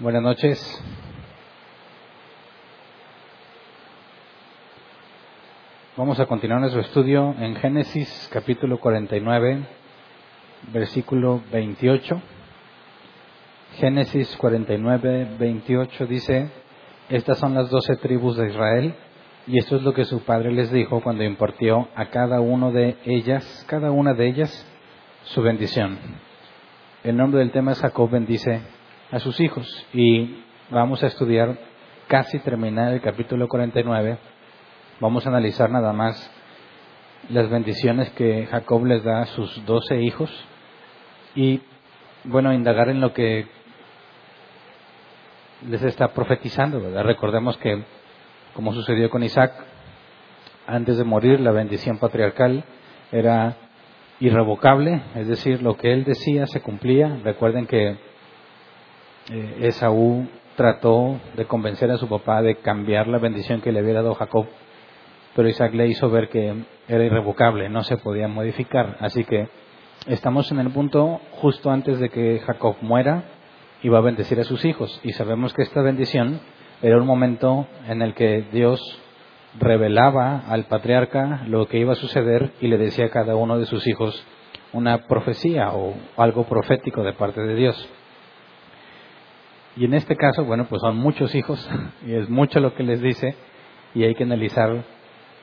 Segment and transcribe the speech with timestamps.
[0.00, 0.84] Buenas noches.
[5.96, 9.58] Vamos a continuar nuestro estudio en Génesis capítulo 49,
[10.72, 12.22] versículo 28.
[13.78, 16.48] Génesis 49, 28 dice,
[17.08, 18.94] estas son las doce tribus de Israel
[19.48, 22.98] y esto es lo que su padre les dijo cuando impartió a cada uno de
[23.04, 24.64] ellas, cada una de ellas,
[25.24, 25.98] su bendición.
[27.02, 28.77] El nombre del tema es Jacob bendice
[29.10, 31.58] a sus hijos y vamos a estudiar
[32.08, 34.18] casi terminar el capítulo 49.
[35.00, 36.30] Vamos a analizar nada más
[37.30, 40.30] las bendiciones que Jacob les da a sus doce hijos
[41.34, 41.60] y,
[42.24, 43.46] bueno, indagar en lo que
[45.66, 47.04] les está profetizando, ¿verdad?
[47.04, 47.82] Recordemos que,
[48.54, 49.52] como sucedió con Isaac,
[50.66, 52.64] antes de morir, la bendición patriarcal
[53.10, 53.56] era
[54.20, 57.18] irrevocable, es decir, lo que él decía se cumplía.
[57.24, 58.07] Recuerden que
[59.30, 60.26] eh, Esaú
[60.56, 64.46] trató de convencer a su papá de cambiar la bendición que le había dado Jacob,
[65.36, 68.96] pero Isaac le hizo ver que era irrevocable, no se podía modificar.
[69.00, 69.48] Así que
[70.06, 73.24] estamos en el punto justo antes de que Jacob muera
[73.82, 75.00] y va a bendecir a sus hijos.
[75.04, 76.40] Y sabemos que esta bendición
[76.82, 78.80] era un momento en el que Dios
[79.58, 83.66] revelaba al patriarca lo que iba a suceder y le decía a cada uno de
[83.66, 84.24] sus hijos
[84.72, 87.88] una profecía o algo profético de parte de Dios.
[89.78, 91.70] Y en este caso, bueno, pues son muchos hijos
[92.04, 93.36] y es mucho lo que les dice
[93.94, 94.84] y hay que analizar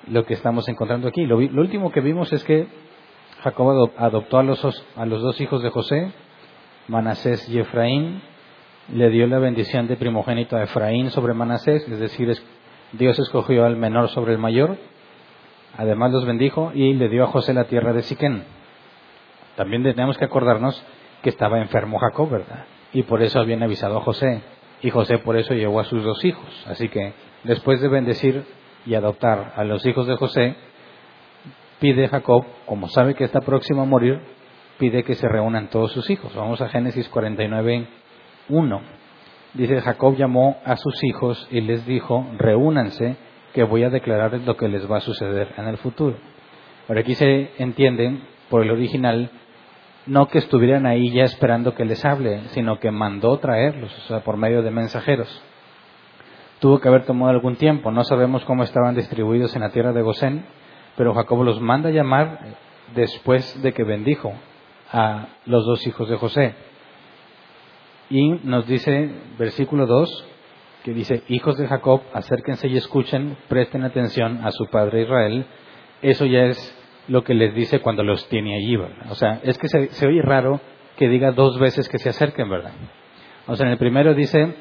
[0.07, 1.25] lo que estamos encontrando aquí.
[1.25, 2.67] Lo, último que vimos es que
[3.43, 6.11] Jacob adoptó a los, a los dos hijos de José,
[6.89, 8.21] Manasés y Efraín,
[8.93, 12.35] le dio la bendición de primogénito a Efraín sobre Manasés, es decir,
[12.91, 14.75] Dios escogió al menor sobre el mayor,
[15.77, 18.43] además los bendijo y le dio a José la tierra de Siquén.
[19.55, 20.83] También tenemos que acordarnos
[21.23, 22.65] que estaba enfermo Jacob, ¿verdad?
[22.95, 24.41] Y por eso habían avisado a José.
[24.81, 26.65] Y José por eso llevó a sus dos hijos.
[26.65, 27.11] Así que
[27.43, 28.45] después de bendecir
[28.85, 30.55] y adoptar a los hijos de José,
[31.81, 34.21] pide Jacob, como sabe que está próximo a morir,
[34.79, 36.33] pide que se reúnan todos sus hijos.
[36.35, 37.85] Vamos a Génesis 49,
[38.47, 38.81] 1.
[39.55, 43.17] Dice, Jacob llamó a sus hijos y les dijo, reúnanse,
[43.53, 46.15] que voy a declararles lo que les va a suceder en el futuro.
[46.87, 48.19] Por aquí se entiende,
[48.49, 49.31] por el original,
[50.07, 54.19] no que estuvieran ahí ya esperando que les hable, sino que mandó traerlos, o sea,
[54.21, 55.43] por medio de mensajeros.
[56.59, 60.01] Tuvo que haber tomado algún tiempo, no sabemos cómo estaban distribuidos en la tierra de
[60.01, 60.45] Gosén,
[60.95, 62.39] pero Jacob los manda llamar
[62.93, 64.33] después de que bendijo
[64.91, 66.55] a los dos hijos de José.
[68.09, 70.27] Y nos dice, versículo 2,
[70.83, 75.45] que dice, hijos de Jacob, acérquense y escuchen, presten atención a su padre Israel.
[76.03, 79.11] Eso ya es lo que les dice cuando los tiene allí, ¿verdad?
[79.11, 80.59] O sea, es que se, oye raro
[80.97, 82.73] que diga dos veces que se acerquen, ¿verdad?
[83.47, 84.55] O sea, en el primero dice,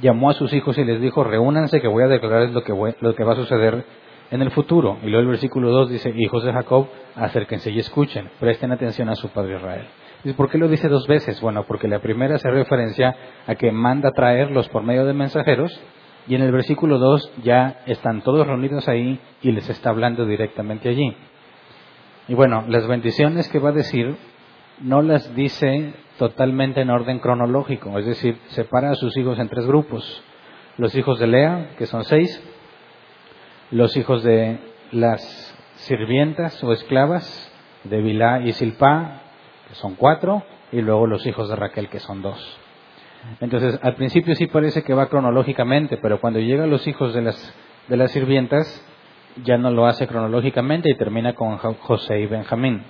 [0.00, 3.14] llamó a sus hijos y les dijo, reúnanse que voy a declararles lo que, lo
[3.14, 3.84] que va a suceder
[4.30, 4.98] en el futuro.
[5.02, 9.14] Y luego el versículo 2 dice, hijos de Jacob, acérquense y escuchen, presten atención a
[9.14, 9.86] su padre Israel.
[10.24, 11.40] ¿Y por qué lo dice dos veces?
[11.40, 13.14] Bueno, porque la primera se referencia
[13.46, 15.80] a que manda traerlos por medio de mensajeros
[16.26, 20.88] y en el versículo 2 ya están todos reunidos ahí y les está hablando directamente
[20.88, 21.16] allí.
[22.28, 24.16] Y bueno, las bendiciones que va a decir
[24.80, 29.66] no las dice totalmente en orden cronológico, es decir, separa a sus hijos en tres
[29.66, 30.22] grupos.
[30.76, 32.40] Los hijos de Lea, que son seis,
[33.70, 34.58] los hijos de
[34.92, 37.52] las sirvientas o esclavas
[37.84, 39.22] de Bilá y Silpá,
[39.68, 42.58] que son cuatro, y luego los hijos de Raquel, que son dos.
[43.40, 47.54] Entonces, al principio sí parece que va cronológicamente, pero cuando llegan los hijos de las,
[47.88, 48.84] de las sirvientas,
[49.44, 52.82] ya no lo hace cronológicamente y termina con José y Benjamín.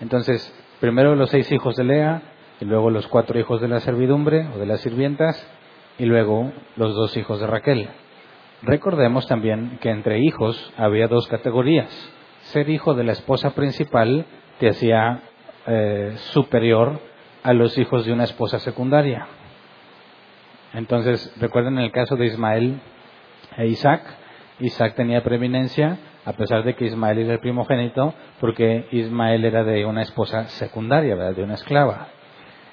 [0.00, 2.22] Entonces, primero los seis hijos de Lea,
[2.60, 5.46] y luego los cuatro hijos de la servidumbre o de las sirvientas,
[5.98, 7.88] y luego los dos hijos de Raquel.
[8.62, 11.90] Recordemos también que entre hijos había dos categorías.
[12.42, 14.26] Ser hijo de la esposa principal
[14.58, 15.22] te hacía
[15.66, 17.00] eh, superior
[17.42, 19.26] a los hijos de una esposa secundaria.
[20.74, 22.80] Entonces, recuerden el caso de Ismael
[23.56, 24.02] e Isaac.
[24.62, 29.84] Isaac tenía preeminencia, a pesar de que Ismael era el primogénito, porque Ismael era de
[29.84, 32.08] una esposa secundaria, de una esclava.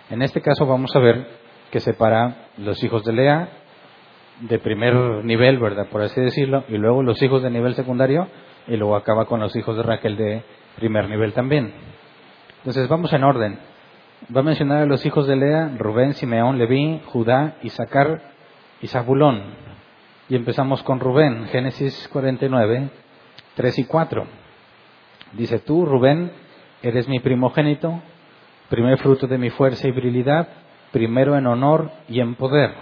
[0.10, 1.28] En este caso vamos a ver
[1.72, 3.50] que separa los hijos de Lea
[4.42, 5.88] de primer nivel, ¿verdad?
[5.88, 8.28] Por así decirlo, y luego los hijos de nivel secundario,
[8.68, 10.44] y luego acaba con los hijos de Raquel de
[10.76, 11.74] primer nivel también.
[12.60, 13.60] Entonces vamos en orden.
[14.36, 18.22] Va a mencionar a los hijos de Lea, Rubén, Simeón, Leví, Judá, Isaacar
[18.82, 19.69] y Zabulón.
[20.30, 22.90] Y empezamos con Rubén, Génesis 49,
[23.56, 24.28] 3 y 4.
[25.34, 26.32] Dice, tú, Rubén,
[26.84, 28.00] eres mi primogénito,
[28.70, 30.48] primer fruto de mi fuerza y virilidad,
[30.92, 32.74] primero en honor y en poder,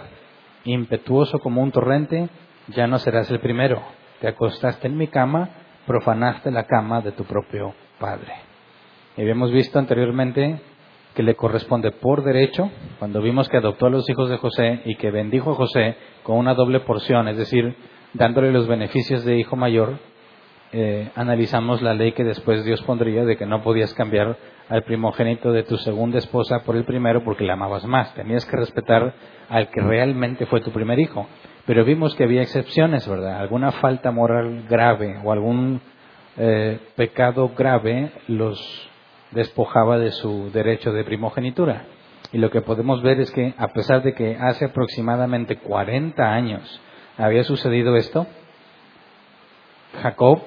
[0.64, 2.28] impetuoso como un torrente,
[2.68, 3.82] ya no serás el primero.
[4.20, 5.48] Te acostaste en mi cama,
[5.86, 8.34] profanaste la cama de tu propio Padre.
[9.16, 10.60] Y habíamos visto anteriormente
[11.18, 12.70] que le corresponde por derecho,
[13.00, 16.36] cuando vimos que adoptó a los hijos de José y que bendijo a José con
[16.36, 17.74] una doble porción, es decir,
[18.14, 19.98] dándole los beneficios de hijo mayor,
[20.70, 24.36] eh, analizamos la ley que después Dios pondría de que no podías cambiar
[24.68, 28.14] al primogénito de tu segunda esposa por el primero porque le amabas más.
[28.14, 29.12] Tenías que respetar
[29.48, 31.26] al que realmente fue tu primer hijo.
[31.66, 33.40] Pero vimos que había excepciones, ¿verdad?
[33.40, 35.80] Alguna falta moral grave o algún
[36.36, 38.87] eh, pecado grave los
[39.32, 41.84] despojaba de su derecho de primogenitura.
[42.32, 46.80] Y lo que podemos ver es que a pesar de que hace aproximadamente 40 años
[47.16, 48.26] había sucedido esto,
[50.02, 50.40] Jacob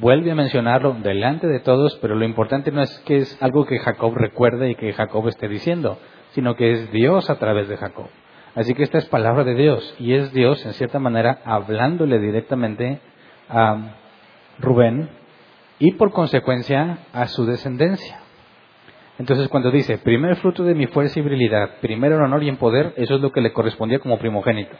[0.00, 3.78] vuelve a mencionarlo delante de todos, pero lo importante no es que es algo que
[3.78, 5.98] Jacob recuerde y que Jacob esté diciendo,
[6.30, 8.08] sino que es Dios a través de Jacob.
[8.54, 13.00] Así que esta es palabra de Dios y es Dios, en cierta manera, hablándole directamente
[13.48, 13.96] a
[14.58, 15.10] Rubén
[15.78, 18.25] y por consecuencia a su descendencia.
[19.18, 22.58] Entonces cuando dice, primer fruto de mi fuerza y virilidad, primero en honor y en
[22.58, 24.76] poder, eso es lo que le correspondía como primogénito.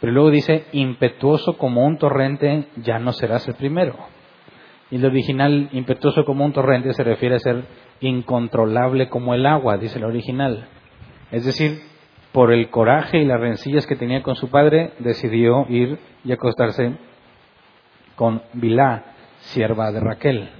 [0.00, 3.96] Pero luego dice, impetuoso como un torrente, ya no serás el primero.
[4.90, 7.64] Y el original, impetuoso como un torrente, se refiere a ser
[8.00, 10.68] incontrolable como el agua, dice el original.
[11.30, 11.80] Es decir,
[12.32, 16.92] por el coraje y las rencillas que tenía con su padre, decidió ir y acostarse
[18.14, 19.04] con Bilá,
[19.38, 20.50] sierva de Raquel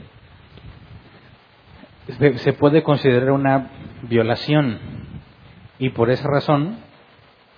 [2.36, 3.70] se puede considerar una
[4.02, 4.78] violación
[5.78, 6.78] y por esa razón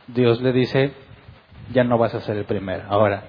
[0.07, 0.93] Dios le dice,
[1.73, 2.85] ya no vas a ser el primero.
[2.89, 3.25] Ahora,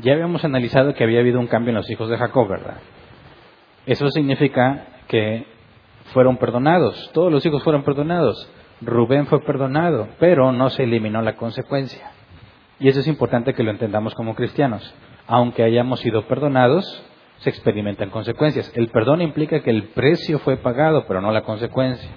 [0.00, 2.78] ya habíamos analizado que había habido un cambio en los hijos de Jacob, ¿verdad?
[3.86, 5.46] Eso significa que
[6.12, 8.50] fueron perdonados, todos los hijos fueron perdonados.
[8.80, 12.12] Rubén fue perdonado, pero no se eliminó la consecuencia.
[12.78, 14.94] Y eso es importante que lo entendamos como cristianos.
[15.26, 17.02] Aunque hayamos sido perdonados,
[17.38, 18.70] se experimentan consecuencias.
[18.74, 22.10] El perdón implica que el precio fue pagado, pero no la consecuencia.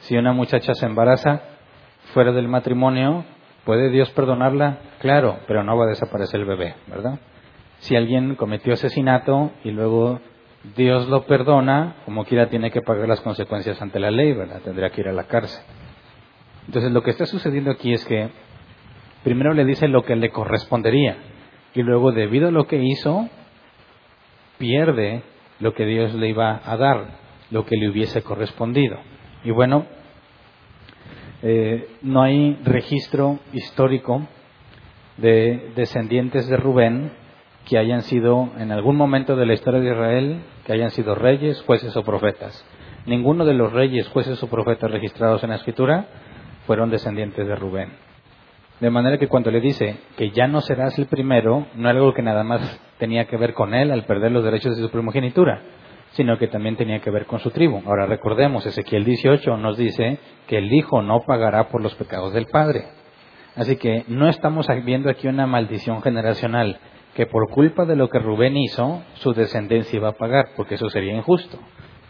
[0.00, 1.42] Si una muchacha se embaraza
[2.12, 3.24] fuera del matrimonio,
[3.64, 4.78] ¿puede Dios perdonarla?
[5.00, 7.18] Claro, pero no va a desaparecer el bebé, ¿verdad?
[7.78, 10.20] Si alguien cometió asesinato y luego
[10.76, 14.60] Dios lo perdona, como quiera tiene que pagar las consecuencias ante la ley, ¿verdad?
[14.62, 15.64] Tendría que ir a la cárcel.
[16.66, 18.30] Entonces lo que está sucediendo aquí es que
[19.24, 21.16] primero le dice lo que le correspondería
[21.74, 23.28] y luego debido a lo que hizo,
[24.62, 25.24] pierde
[25.58, 27.18] lo que Dios le iba a dar,
[27.50, 28.96] lo que le hubiese correspondido.
[29.42, 29.86] Y bueno,
[31.42, 34.22] eh, no hay registro histórico
[35.16, 37.10] de descendientes de Rubén
[37.68, 41.60] que hayan sido en algún momento de la historia de Israel, que hayan sido reyes,
[41.62, 42.64] jueces o profetas.
[43.04, 46.06] Ninguno de los reyes, jueces o profetas registrados en la escritura
[46.68, 48.11] fueron descendientes de Rubén.
[48.82, 52.14] De manera que cuando le dice que ya no serás el primero, no era algo
[52.14, 55.62] que nada más tenía que ver con él al perder los derechos de su primogenitura,
[56.14, 57.80] sino que también tenía que ver con su tribu.
[57.86, 60.18] Ahora recordemos, Ezequiel 18 nos dice
[60.48, 62.86] que el hijo no pagará por los pecados del padre.
[63.54, 66.80] Así que no estamos viendo aquí una maldición generacional,
[67.14, 70.90] que por culpa de lo que Rubén hizo, su descendencia iba a pagar, porque eso
[70.90, 71.56] sería injusto.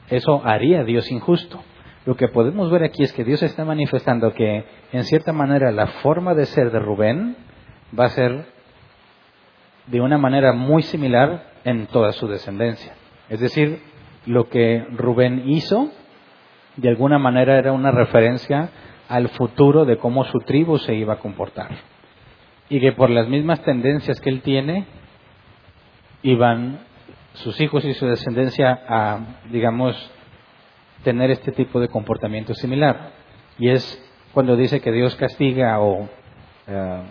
[0.09, 1.63] Eso haría Dios injusto
[2.05, 5.87] lo que podemos ver aquí es que Dios está manifestando que, en cierta manera, la
[5.87, 7.37] forma de ser de Rubén
[7.99, 8.47] va a ser
[9.87, 12.95] de una manera muy similar en toda su descendencia.
[13.29, 13.81] Es decir,
[14.27, 15.91] lo que Rubén hizo,
[16.77, 18.71] de alguna manera era una referencia
[19.09, 21.71] al futuro de cómo su tribu se iba a comportar.
[22.69, 24.87] Y que por las mismas tendencias que él tiene,
[26.23, 26.81] iban
[27.35, 29.95] sus hijos y su descendencia a, digamos,
[31.03, 33.11] tener este tipo de comportamiento similar.
[33.59, 36.09] Y es cuando dice que Dios castiga o
[36.67, 37.03] eh,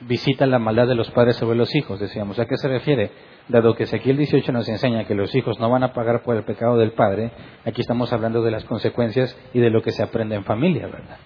[0.00, 2.38] visita la maldad de los padres sobre los hijos, decíamos.
[2.38, 3.10] ¿A qué se refiere?
[3.48, 6.44] Dado que Ezequiel 18 nos enseña que los hijos no van a pagar por el
[6.44, 7.32] pecado del padre,
[7.64, 11.18] aquí estamos hablando de las consecuencias y de lo que se aprende en familia, ¿verdad?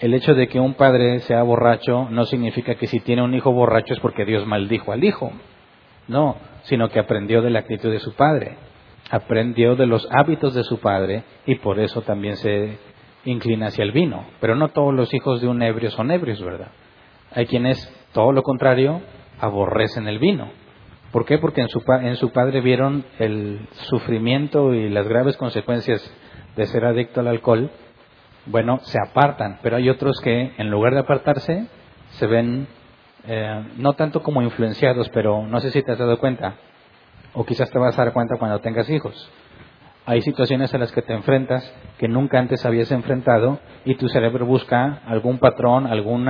[0.00, 3.52] El hecho de que un padre sea borracho no significa que si tiene un hijo
[3.52, 5.30] borracho es porque Dios maldijo al hijo.
[6.08, 8.56] No, sino que aprendió de la actitud de su padre
[9.12, 12.78] aprendió de los hábitos de su padre y por eso también se
[13.26, 14.24] inclina hacia el vino.
[14.40, 16.68] Pero no todos los hijos de un ebrio son ebrios, ¿verdad?
[17.30, 17.78] Hay quienes,
[18.14, 19.02] todo lo contrario,
[19.38, 20.50] aborrecen el vino.
[21.12, 21.36] ¿Por qué?
[21.36, 26.02] Porque en su, en su padre vieron el sufrimiento y las graves consecuencias
[26.56, 27.70] de ser adicto al alcohol.
[28.46, 31.66] Bueno, se apartan, pero hay otros que en lugar de apartarse
[32.12, 32.66] se ven
[33.26, 36.54] eh, no tanto como influenciados, pero no sé si te has dado cuenta,
[37.34, 39.30] o quizás te vas a dar cuenta cuando tengas hijos.
[40.04, 44.44] hay situaciones a las que te enfrentas que nunca antes habías enfrentado y tu cerebro
[44.46, 46.26] busca algún patrón, algún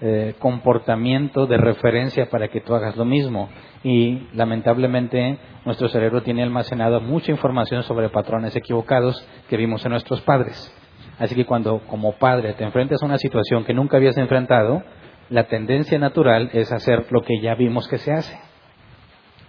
[0.00, 3.50] eh, comportamiento de referencia para que tú hagas lo mismo.
[3.84, 10.22] Y lamentablemente nuestro cerebro tiene almacenado mucha información sobre patrones equivocados que vimos en nuestros
[10.22, 10.74] padres.
[11.18, 14.82] Así que cuando como padre te enfrentas a una situación que nunca habías enfrentado,
[15.30, 18.47] la tendencia natural es hacer lo que ya vimos que se hace.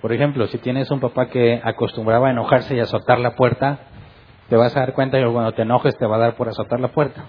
[0.01, 3.79] Por ejemplo, si tienes un papá que acostumbraba a enojarse y azotar la puerta,
[4.47, 6.79] te vas a dar cuenta que cuando te enojes te va a dar por azotar
[6.79, 7.25] la puerta.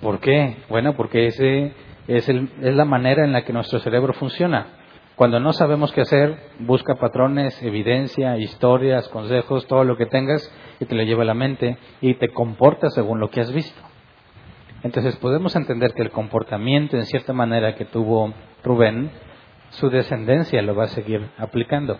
[0.00, 0.56] ¿Por qué?
[0.68, 1.72] Bueno, porque ese
[2.06, 4.66] es, es la manera en la que nuestro cerebro funciona.
[5.18, 10.48] Cuando no sabemos qué hacer, busca patrones, evidencia, historias, consejos, todo lo que tengas
[10.78, 13.80] y te lo lleva a la mente y te comporta según lo que has visto.
[14.84, 19.10] Entonces podemos entender que el comportamiento en cierta manera que tuvo Rubén
[19.70, 21.98] su descendencia lo va a seguir aplicando.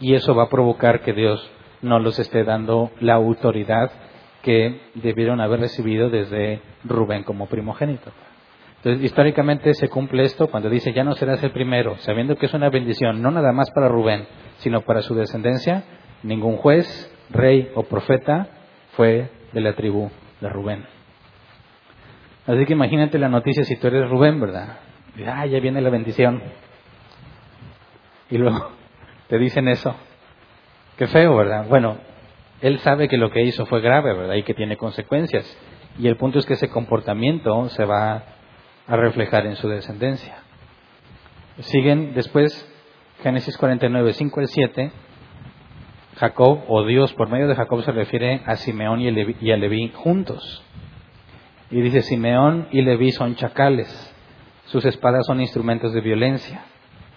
[0.00, 1.50] Y eso va a provocar que Dios
[1.82, 3.90] no los esté dando la autoridad
[4.42, 8.12] que debieron haber recibido desde Rubén como primogénito.
[8.76, 12.54] Entonces, históricamente se cumple esto cuando dice, ya no serás el primero, sabiendo que es
[12.54, 14.26] una bendición, no nada más para Rubén,
[14.58, 15.84] sino para su descendencia.
[16.22, 16.86] Ningún juez,
[17.30, 18.48] rey o profeta
[18.92, 20.10] fue de la tribu
[20.40, 20.86] de Rubén.
[22.46, 24.78] Así que imagínate la noticia si tú eres Rubén, ¿verdad?
[25.26, 26.40] Ah, ya viene la bendición
[28.30, 28.70] y luego
[29.28, 29.94] te dicen eso.
[30.96, 31.66] Qué feo, ¿verdad?
[31.68, 31.98] Bueno,
[32.60, 34.34] él sabe que lo que hizo fue grave, ¿verdad?
[34.34, 35.44] Y que tiene consecuencias.
[35.98, 38.24] Y el punto es que ese comportamiento se va
[38.86, 40.38] a reflejar en su descendencia.
[41.60, 42.66] Siguen después
[43.22, 44.92] Génesis 49, 5 al 7.
[46.18, 49.08] Jacob o Dios por medio de Jacob se refiere a Simeón y,
[49.52, 50.64] a Leví juntos.
[51.70, 53.88] Y dice, Simeón y Leví son chacales,
[54.66, 56.62] sus espadas son instrumentos de violencia.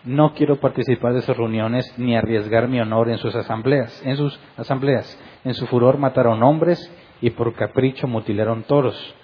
[0.03, 4.01] No quiero participar de sus reuniones ni arriesgar mi honor en sus asambleas.
[4.03, 6.91] En sus asambleas, en su furor mataron hombres
[7.21, 9.15] y por capricho mutilaron toros.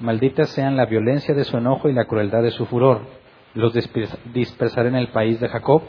[0.00, 3.02] Malditas sean la violencia de su enojo y la crueldad de su furor.
[3.54, 3.72] Los
[4.32, 5.82] dispersaré en el país de Jacob,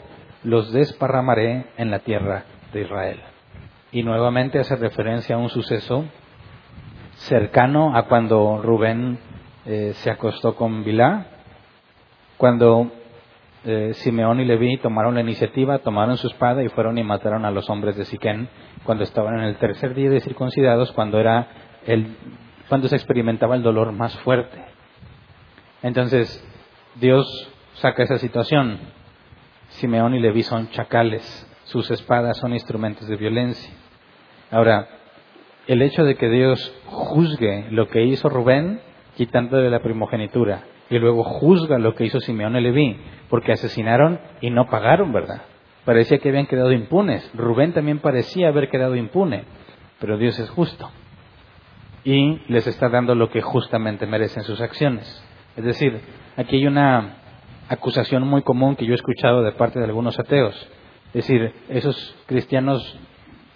[0.44, 3.20] los desparramaré en la tierra de Israel.
[3.90, 6.04] Y nuevamente hace referencia a un suceso
[7.16, 9.18] cercano a cuando Rubén
[9.66, 11.26] eh, se acostó con Bilá,
[12.36, 12.92] cuando
[13.64, 17.50] eh, Simeón y Leví tomaron la iniciativa, tomaron su espada y fueron y mataron a
[17.50, 18.48] los hombres de Siquén
[18.84, 21.48] cuando estaban en el tercer día de circuncidados, cuando era
[21.86, 22.16] el,
[22.68, 24.64] cuando se experimentaba el dolor más fuerte.
[25.82, 26.44] Entonces,
[26.96, 27.26] Dios
[27.74, 28.78] saca esa situación.
[29.70, 33.72] Simeón y Leví son chacales, sus espadas son instrumentos de violencia.
[34.50, 34.88] Ahora,
[35.66, 38.80] el hecho de que Dios juzgue lo que hizo Rubén,
[39.16, 42.96] quitándole la primogenitura, y luego juzga lo que hizo Simeón y Leví,
[43.28, 45.42] porque asesinaron y no pagaron, ¿verdad?
[45.84, 47.30] Parecía que habían quedado impunes.
[47.34, 49.44] Rubén también parecía haber quedado impune,
[50.00, 50.90] pero Dios es justo
[52.04, 55.22] y les está dando lo que justamente merecen sus acciones.
[55.56, 56.00] Es decir,
[56.36, 57.16] aquí hay una
[57.68, 60.54] acusación muy común que yo he escuchado de parte de algunos ateos.
[61.08, 62.98] Es decir, esos cristianos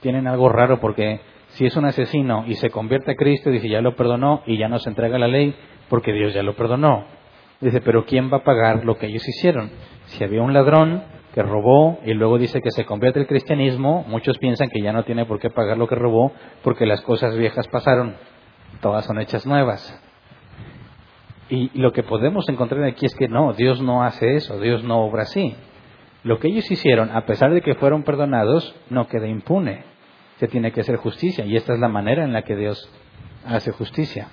[0.00, 1.20] tienen algo raro porque
[1.50, 4.68] si es un asesino y se convierte a Cristo dice ya lo perdonó y ya
[4.68, 5.54] no se entrega la ley
[5.88, 7.04] porque Dios ya lo perdonó.
[7.62, 9.70] Dice, pero ¿quién va a pagar lo que ellos hicieron?
[10.06, 14.36] Si había un ladrón que robó y luego dice que se convierte el cristianismo, muchos
[14.38, 16.32] piensan que ya no tiene por qué pagar lo que robó
[16.64, 18.16] porque las cosas viejas pasaron,
[18.80, 19.96] todas son hechas nuevas.
[21.50, 25.04] Y lo que podemos encontrar aquí es que no, Dios no hace eso, Dios no
[25.04, 25.54] obra así.
[26.24, 29.84] Lo que ellos hicieron, a pesar de que fueron perdonados, no queda impune.
[30.38, 32.90] Se tiene que hacer justicia y esta es la manera en la que Dios
[33.46, 34.28] hace justicia.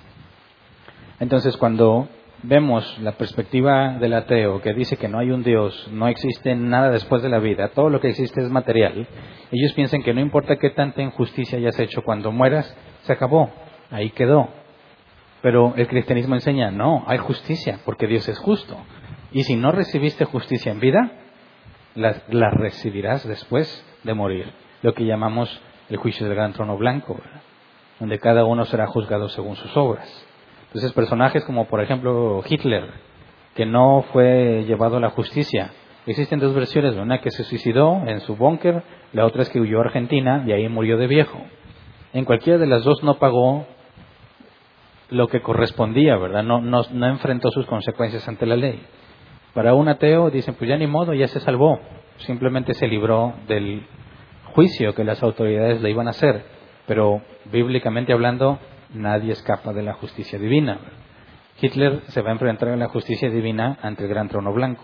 [1.20, 2.08] Entonces, cuando
[2.42, 6.90] vemos la perspectiva del ateo que dice que no hay un Dios, no existe nada
[6.90, 9.06] después de la vida, todo lo que existe es material,
[9.50, 13.50] ellos piensan que no importa qué tanta injusticia hayas hecho, cuando mueras, se acabó,
[13.90, 14.48] ahí quedó.
[15.42, 18.76] Pero el cristianismo enseña, no, hay justicia, porque Dios es justo.
[19.32, 21.12] Y si no recibiste justicia en vida,
[21.94, 27.18] la, recibirás después de morir, lo que llamamos el juicio del gran trono blanco,
[27.98, 30.26] donde cada uno será juzgado según sus obras.
[30.70, 32.90] Entonces, personajes como, por ejemplo, Hitler,
[33.56, 35.72] que no fue llevado a la justicia.
[36.06, 39.78] Existen dos versiones, una que se suicidó en su búnker, la otra es que huyó
[39.78, 41.38] a Argentina y ahí murió de viejo.
[42.12, 43.66] En cualquiera de las dos no pagó
[45.10, 46.44] lo que correspondía, ¿verdad?
[46.44, 48.80] No, no, no enfrentó sus consecuencias ante la ley.
[49.54, 51.80] Para un ateo dicen, pues ya ni modo, ya se salvó.
[52.18, 53.84] Simplemente se libró del
[54.54, 56.44] juicio que las autoridades le iban a hacer.
[56.86, 58.58] Pero bíblicamente hablando,
[58.94, 60.78] nadie escapa de la justicia divina.
[61.60, 64.82] Hitler se va a enfrentar a la justicia divina ante el gran trono blanco.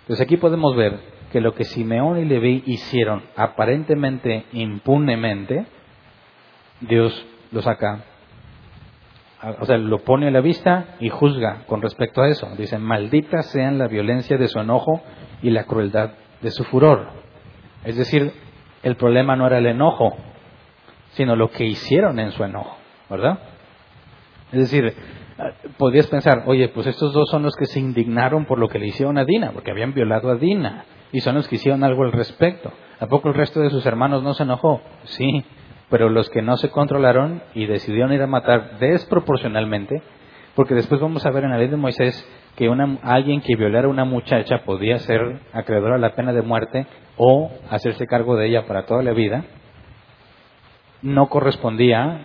[0.00, 0.98] Entonces aquí podemos ver
[1.32, 5.66] que lo que Simeón y Leví hicieron aparentemente impunemente,
[6.80, 8.04] Dios lo saca,
[9.60, 12.48] o sea, lo pone a la vista y juzga con respecto a eso.
[12.56, 15.02] Dice, maldita sean la violencia de su enojo
[15.42, 17.10] y la crueldad de su furor.
[17.84, 18.32] Es decir,
[18.82, 20.16] el problema no era el enojo,
[21.10, 22.75] sino lo que hicieron en su enojo,
[23.08, 23.38] ¿verdad?
[24.52, 24.94] Es decir,
[25.76, 28.86] podrías pensar, oye, pues estos dos son los que se indignaron por lo que le
[28.86, 32.12] hicieron a Dina, porque habían violado a Dina, y son los que hicieron algo al
[32.12, 32.72] respecto.
[33.00, 34.80] ¿A poco el resto de sus hermanos no se enojó?
[35.04, 35.44] Sí,
[35.90, 40.02] pero los que no se controlaron y decidieron ir a matar desproporcionalmente,
[40.54, 43.86] porque después vamos a ver en la ley de Moisés que una, alguien que violara
[43.86, 46.86] a una muchacha podía ser acreedor a la pena de muerte
[47.18, 49.44] o hacerse cargo de ella para toda la vida,
[51.02, 52.24] no correspondía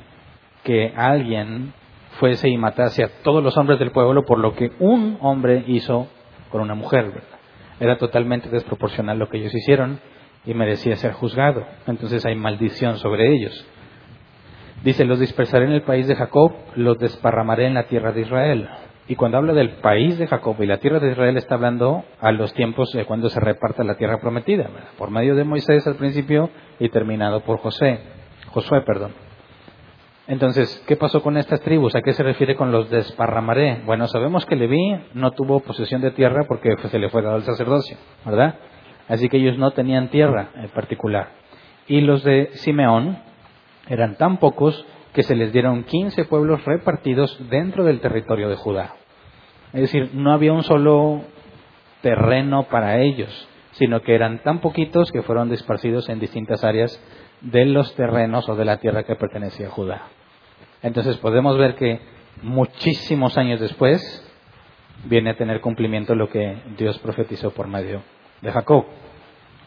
[0.64, 1.74] que alguien
[2.20, 6.08] fuese y matase a todos los hombres del pueblo por lo que un hombre hizo
[6.50, 7.12] con una mujer.
[7.80, 10.00] Era totalmente desproporcional lo que ellos hicieron
[10.46, 11.66] y merecía ser juzgado.
[11.88, 13.66] Entonces hay maldición sobre ellos.
[14.84, 18.70] Dice, los dispersaré en el país de Jacob, los desparramaré en la tierra de Israel.
[19.08, 22.32] Y cuando habla del país de Jacob y la tierra de Israel está hablando a
[22.32, 26.50] los tiempos de cuando se reparta la tierra prometida, por medio de Moisés al principio
[26.80, 28.00] y terminado por José,
[28.52, 29.12] Josué, perdón.
[30.32, 31.94] Entonces, ¿qué pasó con estas tribus?
[31.94, 33.82] ¿A qué se refiere con los desparramaré?
[33.86, 37.44] Bueno, sabemos que Leví no tuvo posesión de tierra porque se le fue dado el
[37.44, 38.56] sacerdocio, ¿verdad?
[39.10, 41.34] Así que ellos no tenían tierra en particular.
[41.86, 43.18] Y los de Simeón
[43.90, 48.94] eran tan pocos que se les dieron 15 pueblos repartidos dentro del territorio de Judá.
[49.74, 51.24] Es decir, no había un solo
[52.02, 56.98] terreno para ellos, sino que eran tan poquitos que fueron dispersidos en distintas áreas
[57.42, 60.08] de los terrenos o de la tierra que pertenecía a Judá.
[60.84, 62.00] Entonces podemos ver que
[62.42, 64.02] muchísimos años después
[65.06, 68.02] viene a tener cumplimiento lo que Dios profetizó por medio
[68.42, 68.86] de Jacob.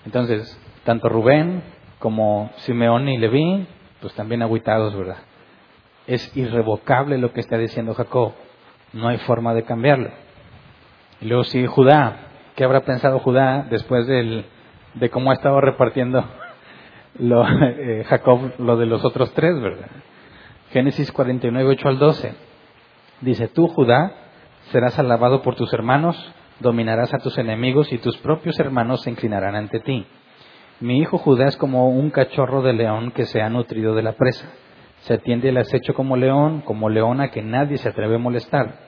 [0.04, 1.62] Entonces, tanto Rubén
[1.98, 3.66] como Simeón y Leví,
[4.00, 5.18] pues también aguitados, ¿verdad?
[6.06, 8.32] Es irrevocable lo que está diciendo Jacob.
[8.92, 10.10] No hay forma de cambiarlo.
[11.20, 12.28] Y luego sigue Judá.
[12.54, 16.24] ¿Qué habrá pensado Judá después de cómo ha estado repartiendo
[17.18, 19.88] lo, eh, Jacob lo de los otros tres, ¿verdad?
[20.74, 22.34] Génesis 49, 8 al 12.
[23.20, 24.12] Dice, tú, Judá,
[24.72, 26.16] serás alabado por tus hermanos,
[26.58, 30.04] dominarás a tus enemigos y tus propios hermanos se inclinarán ante ti.
[30.80, 34.14] Mi hijo Judá es como un cachorro de león que se ha nutrido de la
[34.14, 34.50] presa.
[35.02, 38.80] Se atiende el acecho como león, como león a que nadie se atreve a molestar.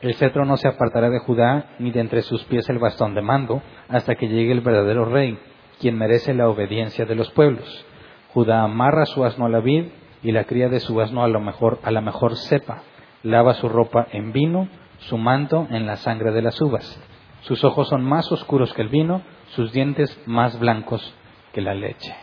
[0.00, 3.22] El cetro no se apartará de Judá, ni de entre sus pies el bastón de
[3.22, 5.38] mando, hasta que llegue el verdadero rey,
[5.78, 7.86] quien merece la obediencia de los pueblos.
[8.34, 9.90] Judá amarra su asno a la vid
[10.22, 12.82] y la cría de su asno a, lo mejor, a la mejor cepa.
[13.22, 14.68] Lava su ropa en vino
[15.00, 17.00] su manto en la sangre de las uvas.
[17.42, 21.14] Sus ojos son más oscuros que el vino, sus dientes más blancos
[21.52, 22.14] que la leche.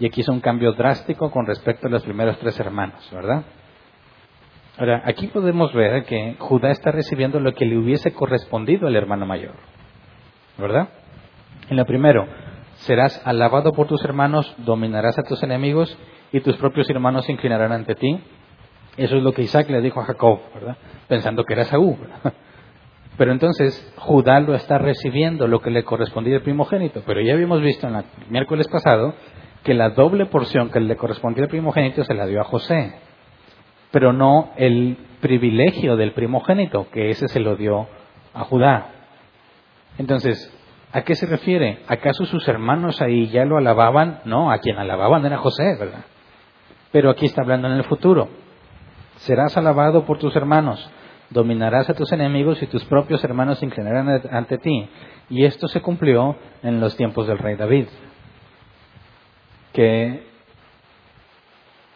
[0.00, 3.42] Y aquí es un cambio drástico con respecto a los primeros tres hermanos, ¿verdad?
[4.78, 9.26] Ahora, aquí podemos ver que Judá está recibiendo lo que le hubiese correspondido al hermano
[9.26, 9.54] mayor,
[10.56, 10.88] ¿verdad?
[11.68, 12.26] En lo primero,
[12.76, 15.98] serás alabado por tus hermanos, dominarás a tus enemigos
[16.32, 18.20] y tus propios hermanos se inclinarán ante ti.
[18.96, 20.76] Eso es lo que Isaac le dijo a Jacob, ¿verdad?
[21.06, 21.96] Pensando que era Saúl.
[23.16, 27.02] Pero entonces Judá lo está recibiendo, lo que le correspondía al primogénito.
[27.04, 29.14] Pero ya habíamos visto en el miércoles pasado
[29.64, 32.94] que la doble porción que le correspondía al primogénito se la dio a José.
[33.90, 37.88] Pero no el privilegio del primogénito, que ese se lo dio
[38.34, 38.92] a Judá.
[39.98, 40.52] Entonces,
[40.92, 41.80] ¿a qué se refiere?
[41.88, 44.20] ¿Acaso sus hermanos ahí ya lo alababan?
[44.26, 46.04] No, a quien alababan era José, ¿verdad?
[46.92, 48.28] Pero aquí está hablando en el futuro
[49.18, 50.90] serás alabado por tus hermanos,
[51.30, 54.88] dominarás a tus enemigos y tus propios hermanos se inclinarán ante ti.
[55.30, 57.86] Y esto se cumplió en los tiempos del rey David,
[59.72, 60.26] que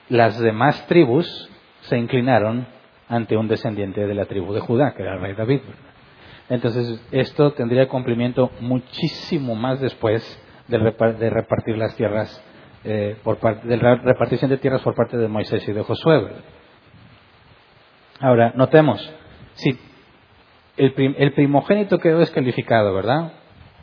[0.09, 1.49] las demás tribus
[1.83, 2.67] se inclinaron
[3.09, 5.61] ante un descendiente de la tribu de Judá, que era el rey David.
[6.49, 10.23] Entonces, esto tendría cumplimiento muchísimo más después
[10.69, 10.79] de,
[11.31, 12.45] repartir las tierras,
[12.85, 16.29] eh, por parte, de la repartición de tierras por parte de Moisés y de Josué.
[18.21, 19.13] Ahora, notemos,
[19.55, 19.79] si
[20.77, 23.33] el, primogénito quedó descalificado, ¿verdad?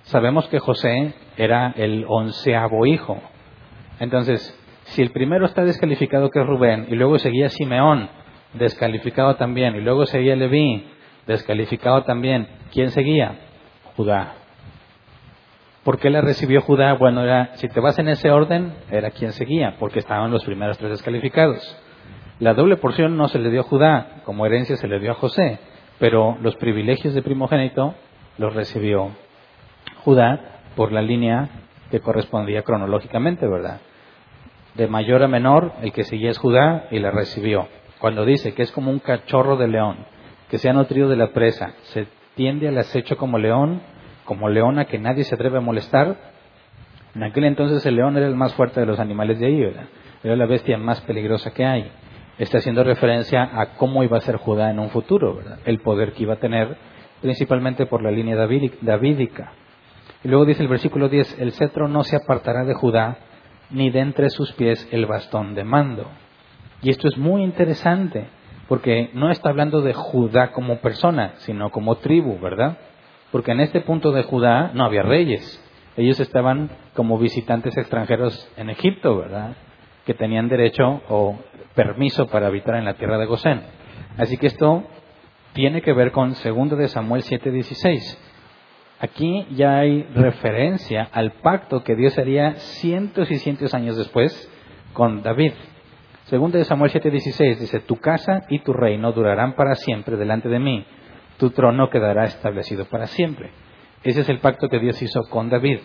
[0.04, 3.22] Sabemos que José era el onceavo hijo.
[4.00, 8.10] Entonces, si el primero está descalificado que es Rubén, y luego seguía Simeón,
[8.54, 10.88] descalificado también, y luego seguía Leví,
[11.28, 13.40] descalificado también, ¿quién seguía?
[13.96, 14.39] Judá.
[15.90, 16.94] ¿Por qué la recibió Judá?
[16.94, 20.78] Bueno, era, si te vas en ese orden, era quien seguía, porque estaban los primeros
[20.78, 21.76] tres descalificados.
[22.38, 25.16] La doble porción no se le dio a Judá, como herencia se le dio a
[25.16, 25.58] José,
[25.98, 27.96] pero los privilegios de primogénito
[28.38, 29.10] los recibió
[30.04, 31.50] Judá por la línea
[31.90, 33.80] que correspondía cronológicamente, ¿verdad?
[34.76, 37.68] De mayor a menor, el que seguía es Judá y la recibió.
[37.98, 40.06] Cuando dice que es como un cachorro de león,
[40.52, 43.82] que se ha nutrido de la presa, se tiende al acecho como león,
[44.30, 46.16] como leona que nadie se atreve a molestar.
[47.16, 49.86] En aquel entonces el león era el más fuerte de los animales de ahí, ¿verdad?
[50.24, 51.92] Era la bestia más peligrosa que hay.
[52.38, 55.58] Está haciendo referencia a cómo iba a ser Judá en un futuro, ¿verdad?
[55.66, 56.78] El poder que iba a tener,
[57.24, 59.54] principalmente por la línea davídica.
[60.24, 63.18] Y luego dice el versículo 10, el cetro no se apartará de Judá,
[63.72, 66.06] ni de entre sus pies el bastón de mando.
[66.84, 68.28] Y esto es muy interesante,
[68.68, 72.78] porque no está hablando de Judá como persona, sino como tribu, ¿verdad?
[73.32, 75.64] Porque en este punto de Judá no había reyes.
[75.98, 79.56] Ellos estaban como visitantes extranjeros en Egipto, ¿verdad?
[80.06, 81.38] Que tenían derecho o
[81.76, 83.62] permiso para habitar en la tierra de Gosén.
[84.18, 84.84] Así que esto
[85.54, 88.18] tiene que ver con 2 de Samuel 7:16.
[89.00, 94.52] Aquí ya hay referencia al pacto que Dios haría cientos y cientos años después
[94.94, 95.54] con David.
[96.26, 100.60] Segunda de Samuel 7:16 dice, tu casa y tu reino durarán para siempre delante de
[100.60, 100.86] mí,
[101.40, 103.50] tu trono quedará establecido para siempre.
[104.04, 105.80] Ese es el pacto que Dios hizo con David.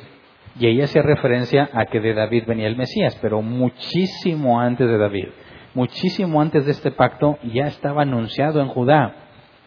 [0.59, 4.99] Y ahí hacía referencia a que de David venía el Mesías, pero muchísimo antes de
[4.99, 5.29] David,
[5.75, 9.15] muchísimo antes de este pacto ya estaba anunciado en Judá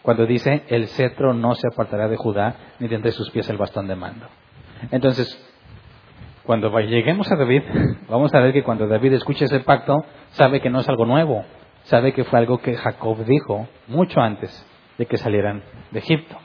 [0.02, 3.58] cuando dice, el cetro no se apartará de Judá, ni de entre sus pies el
[3.58, 4.26] bastón de mando.
[4.90, 5.36] Entonces,
[6.44, 7.62] cuando lleguemos a David,
[8.08, 11.44] vamos a ver que cuando David escucha ese pacto, sabe que no es algo nuevo,
[11.84, 14.66] sabe que fue algo que Jacob dijo mucho antes
[14.98, 16.36] de que salieran de Egipto.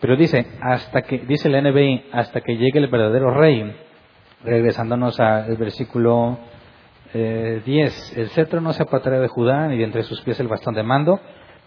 [0.00, 3.74] Pero dice, hasta que, dice el NBI, hasta que llegue el verdadero rey,
[4.44, 6.38] regresándonos al versículo
[7.12, 10.48] 10, eh, el cetro no se apartará de Judá, ni de entre sus pies el
[10.48, 11.20] bastón de mando,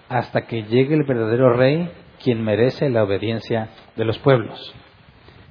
[0.08, 1.92] hasta que llegue el verdadero rey,
[2.24, 4.74] quien merece la obediencia de los pueblos.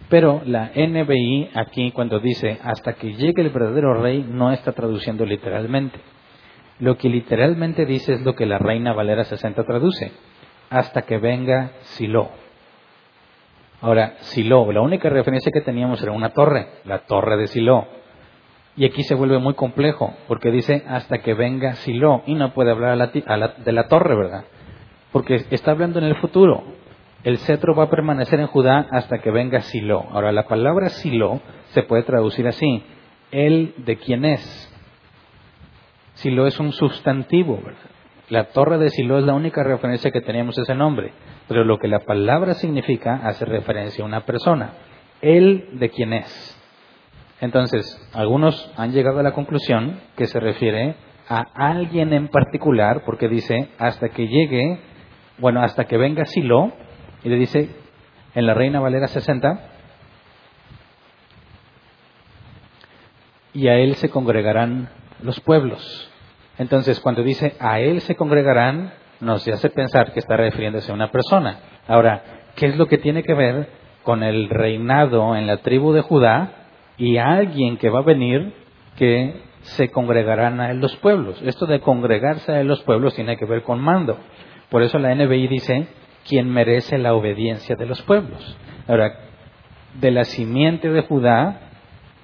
[0.09, 5.25] Pero la NBI aquí cuando dice hasta que llegue el verdadero rey no está traduciendo
[5.25, 6.01] literalmente.
[6.81, 10.13] Lo que literalmente dice es lo que la Reina Valera 60 traduce,
[10.71, 12.31] hasta que venga Silo.
[13.83, 17.87] Ahora, Silo, la única referencia que teníamos era una torre, la torre de Silo.
[18.77, 22.71] Y aquí se vuelve muy complejo, porque dice hasta que venga Silo, y no puede
[22.71, 24.45] hablar de la torre, ¿verdad?
[25.13, 26.63] Porque está hablando en el futuro.
[27.25, 30.07] El cetro va a permanecer en Judá hasta que venga Silo.
[30.13, 32.83] Ahora, la palabra Silo se puede traducir así,
[33.31, 34.67] el de quién es.
[36.15, 37.90] Silo es un sustantivo, ¿verdad?
[38.31, 41.13] La torre de Silo es la única referencia que teníamos ese nombre,
[41.49, 44.75] pero lo que la palabra significa hace referencia a una persona,
[45.21, 46.57] el de quién es.
[47.41, 50.95] Entonces, algunos han llegado a la conclusión que se refiere
[51.29, 54.79] a alguien en particular, porque dice, hasta que llegue,
[55.39, 56.73] bueno, hasta que venga Silo,
[57.25, 57.69] y le dice
[58.37, 59.61] en la Reina Valera 60,
[63.55, 64.89] y a él se congregarán
[65.21, 66.10] los pueblos.
[66.61, 71.11] Entonces, cuando dice a él se congregarán, nos hace pensar que está refiriéndose a una
[71.11, 71.59] persona.
[71.89, 72.23] Ahora,
[72.55, 73.71] ¿qué es lo que tiene que ver
[74.03, 76.53] con el reinado en la tribu de Judá
[76.99, 78.53] y alguien que va a venir
[78.99, 81.41] que se congregarán a los pueblos.
[81.43, 84.19] Esto de congregarse a los pueblos tiene que ver con mando.
[84.69, 85.89] Por eso la NBI dice,
[86.29, 88.59] quien merece la obediencia de los pueblos.
[88.87, 89.19] Ahora,
[89.95, 91.70] de la simiente de Judá,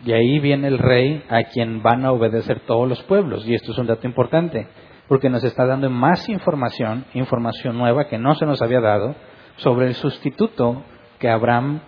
[0.07, 3.45] y ahí viene el rey a quien van a obedecer todos los pueblos.
[3.47, 4.69] Y esto es un dato importante,
[5.09, 9.17] porque nos está dando más información, información nueva que no se nos había dado,
[9.57, 10.85] sobre el sustituto
[11.19, 11.81] que Abraham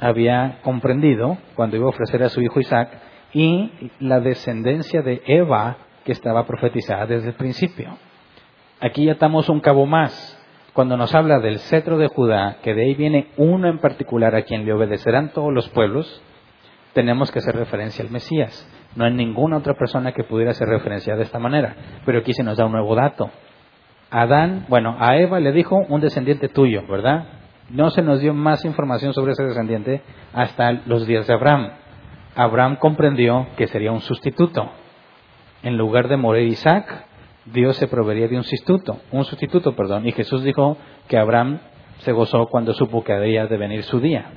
[0.00, 2.90] había comprendido cuando iba a ofrecer a su hijo Isaac
[3.32, 7.96] y la descendencia de Eva que estaba profetizada desde el principio.
[8.80, 10.36] Aquí ya estamos un cabo más.
[10.72, 14.42] Cuando nos habla del cetro de Judá, que de ahí viene uno en particular a
[14.42, 16.20] quien le obedecerán todos los pueblos,
[16.92, 18.68] tenemos que hacer referencia al Mesías.
[18.96, 21.76] No hay ninguna otra persona que pudiera hacer referencia de esta manera.
[22.04, 23.30] Pero aquí se nos da un nuevo dato.
[24.10, 27.26] Adán, bueno, a Eva le dijo un descendiente tuyo, ¿verdad?
[27.68, 31.70] No se nos dio más información sobre ese descendiente hasta los días de Abraham.
[32.34, 34.70] Abraham comprendió que sería un sustituto.
[35.62, 37.04] En lugar de morir Isaac,
[37.44, 40.76] Dios se proveería de un sustituto, un sustituto, perdón, y Jesús dijo
[41.08, 41.60] que Abraham
[41.98, 44.32] se gozó cuando supo que había de venir su día.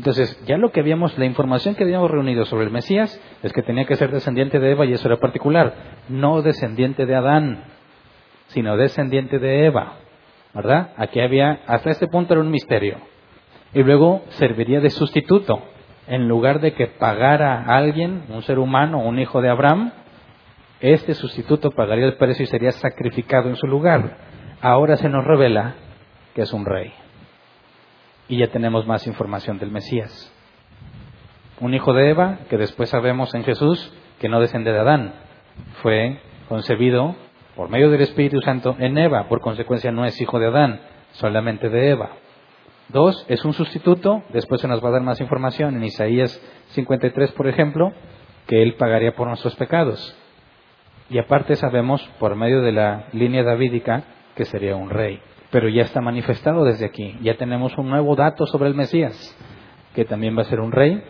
[0.00, 3.60] Entonces, ya lo que habíamos, la información que habíamos reunido sobre el Mesías es que
[3.60, 5.74] tenía que ser descendiente de Eva y eso era particular,
[6.08, 7.64] no descendiente de Adán,
[8.46, 9.96] sino descendiente de Eva.
[10.54, 10.92] ¿verdad?
[10.96, 12.96] Aquí había, hasta este punto era un misterio.
[13.74, 15.60] Y luego serviría de sustituto.
[16.06, 19.92] En lugar de que pagara a alguien, un ser humano, un hijo de Abraham,
[20.80, 24.16] este sustituto pagaría el precio y sería sacrificado en su lugar.
[24.62, 25.74] Ahora se nos revela
[26.34, 26.90] que es un rey.
[28.30, 30.32] Y ya tenemos más información del Mesías.
[31.58, 35.14] un hijo de Eva, que después sabemos en Jesús que no desciende de Adán,
[35.82, 37.16] fue concebido
[37.56, 41.68] por medio del Espíritu Santo en Eva, por consecuencia no es hijo de Adán, solamente
[41.70, 42.10] de Eva.
[42.88, 47.32] Dos, es un sustituto, después se nos va a dar más información en Isaías 53,
[47.32, 47.92] por ejemplo,
[48.46, 50.16] que él pagaría por nuestros pecados.
[51.10, 54.04] Y aparte sabemos, por medio de la línea davídica,
[54.36, 55.20] que sería un rey.
[55.50, 59.36] Pero ya está manifestado desde aquí, ya tenemos un nuevo dato sobre el Mesías,
[59.94, 61.02] que también va a ser un rey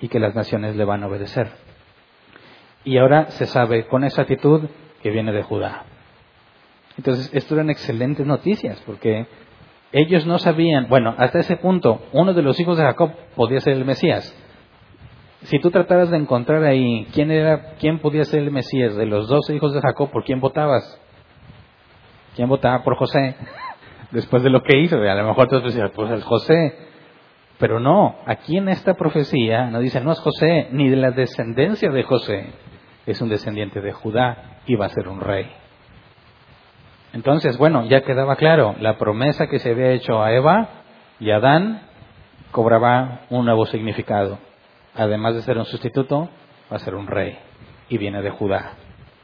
[0.00, 1.48] y que las naciones le van a obedecer.
[2.84, 4.62] Y ahora se sabe con exactitud
[5.02, 5.84] que viene de Judá.
[6.96, 9.26] Entonces, esto eran excelentes noticias, porque
[9.92, 13.74] ellos no sabían, bueno, hasta ese punto, uno de los hijos de Jacob podía ser
[13.74, 14.34] el Mesías.
[15.42, 19.28] Si tú trataras de encontrar ahí quién era, quién podía ser el Mesías de los
[19.28, 21.00] dos hijos de Jacob, ¿por quién votabas?
[22.34, 23.36] ¿Quién votaba por José?
[24.10, 26.76] Después de lo que hizo, a lo mejor tú decías, pues es José.
[27.58, 31.90] Pero no, aquí en esta profecía no dice, no es José, ni de la descendencia
[31.90, 32.46] de José,
[33.04, 35.50] es un descendiente de Judá y va a ser un rey.
[37.12, 40.68] Entonces, bueno, ya quedaba claro, la promesa que se había hecho a Eva
[41.18, 41.82] y a Adán
[42.52, 44.38] cobraba un nuevo significado.
[44.94, 46.28] Además de ser un sustituto,
[46.70, 47.38] va a ser un rey
[47.88, 48.74] y viene de Judá.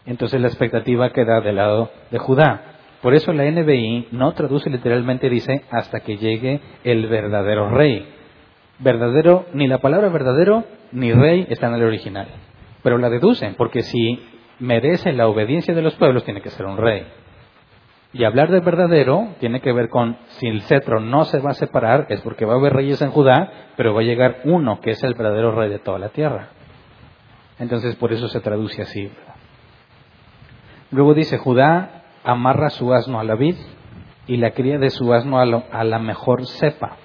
[0.07, 2.74] Entonces la expectativa queda del lado de Judá.
[3.05, 8.09] Por eso la NBI no traduce literalmente, dice, hasta que llegue el verdadero rey.
[8.81, 12.27] Verdadero, ni la palabra verdadero ni rey está en el original
[12.85, 14.23] pero la deducen, porque si
[14.61, 17.07] merece la obediencia de los pueblos, tiene que ser un rey.
[18.13, 21.55] Y hablar de verdadero tiene que ver con si el cetro no se va a
[21.55, 24.91] separar, es porque va a haber reyes en Judá, pero va a llegar uno que
[24.91, 26.51] es el verdadero rey de toda la tierra.
[27.59, 29.11] Entonces por eso se traduce así.
[30.91, 33.57] Luego dice, Judá amarra su asno a la vid
[34.27, 36.97] y la cría de su asno a, la mejor cepa.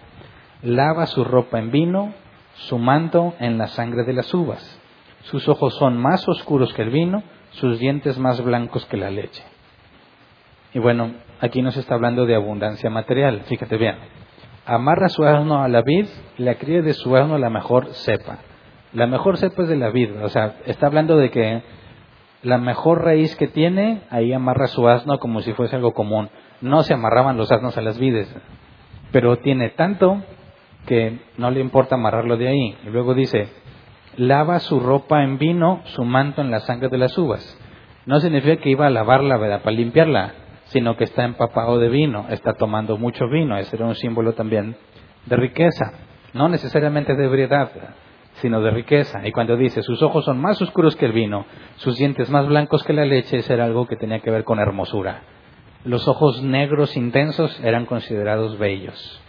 [0.64, 2.14] Lava su ropa en vino,
[2.56, 4.80] su manto en la sangre de las uvas
[5.24, 9.44] sus ojos son más oscuros que el vino, sus dientes más blancos que la leche.
[10.74, 13.96] Y bueno, aquí nos está hablando de abundancia material, fíjate bien.
[14.66, 16.06] Amarra su asno a la vid,
[16.38, 18.40] la cría de su asno a la mejor cepa.
[18.94, 21.64] La mejor cepa es de la vid, o sea, está hablando de que
[22.42, 26.30] la mejor raíz que tiene, ahí amarra su asno como si fuese algo común.
[26.62, 28.34] No se amarraban los asnos a las vides,
[29.12, 30.22] pero tiene tanto
[30.86, 32.78] que no le importa amarrarlo de ahí.
[32.86, 33.50] Y luego dice,
[34.16, 37.58] lava su ropa en vino, su manto en la sangre de las uvas.
[38.06, 39.62] No significa que iba a lavarla, ¿verdad?
[39.62, 40.34] Para limpiarla,
[40.66, 43.58] sino que está empapado de vino, está tomando mucho vino.
[43.58, 44.76] Ese era un símbolo también
[45.26, 45.94] de riqueza.
[46.34, 47.72] No necesariamente de ebriedad,
[48.42, 49.26] sino de riqueza.
[49.26, 51.46] Y cuando dice, sus ojos son más oscuros que el vino,
[51.78, 54.60] sus dientes más blancos que la leche, ese era algo que tenía que ver con
[54.60, 55.22] hermosura.
[55.86, 59.22] Los ojos negros intensos eran considerados bellos.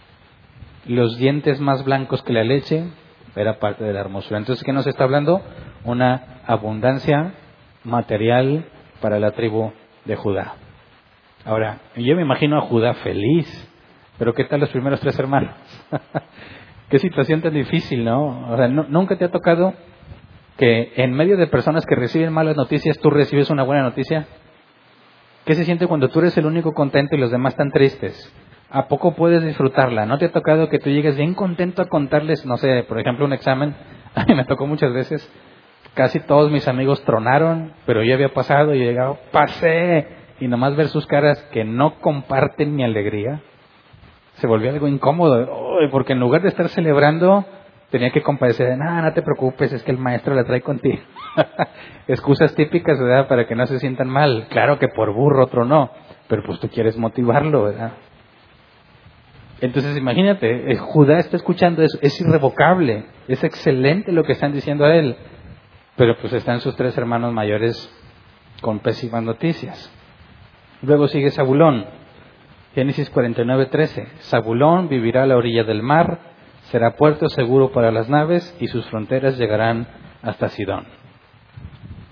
[0.85, 2.85] Los dientes más blancos que la leche
[3.35, 4.39] era parte de la hermosura.
[4.39, 5.41] Entonces, ¿qué nos está hablando?
[5.83, 7.33] Una abundancia
[7.83, 8.65] material
[8.99, 9.71] para la tribu
[10.05, 10.55] de Judá.
[11.45, 13.47] Ahora, yo me imagino a Judá feliz,
[14.17, 15.55] pero ¿qué tal los primeros tres hermanos?
[16.91, 18.51] Qué situación tan difícil, ¿no?
[18.51, 19.73] O sea, ¿nunca te ha tocado
[20.57, 24.27] que en medio de personas que reciben malas noticias, tú recibes una buena noticia?
[25.45, 28.35] ¿Qué se siente cuando tú eres el único contento y los demás están tristes?
[28.69, 30.05] ¿A poco puedes disfrutarla?
[30.05, 33.23] ¿No te ha tocado que tú llegues bien contento a contarles, no sé, por ejemplo,
[33.23, 33.73] un examen?
[34.15, 35.25] A mí me tocó muchas veces.
[35.93, 40.07] Casi todos mis amigos tronaron, pero yo había pasado y he llegado, pasé.
[40.41, 43.41] Y nomás ver sus caras que no comparten mi alegría,
[44.41, 45.47] se volvió algo incómodo.
[45.91, 47.45] porque en lugar de estar celebrando,
[47.91, 48.75] tenía que compadecer.
[48.75, 51.01] No, no te preocupes, es que el maestro la trae contigo.
[52.07, 53.27] Excusas típicas, ¿verdad?
[53.27, 54.47] Para que no se sientan mal.
[54.49, 55.91] Claro que por burro otro no,
[56.27, 57.91] pero pues tú quieres motivarlo, ¿verdad?
[59.61, 64.85] Entonces imagínate, eh, Judá está escuchando eso, es irrevocable, es excelente lo que están diciendo
[64.85, 65.15] a él,
[65.95, 67.77] pero pues están sus tres hermanos mayores
[68.59, 69.93] con pésimas noticias.
[70.81, 71.85] Luego sigue Zabulón,
[72.73, 76.19] Génesis 49:13, Zabulón vivirá a la orilla del mar,
[76.71, 79.87] será puerto seguro para las naves y sus fronteras llegarán
[80.21, 80.85] hasta Sidón.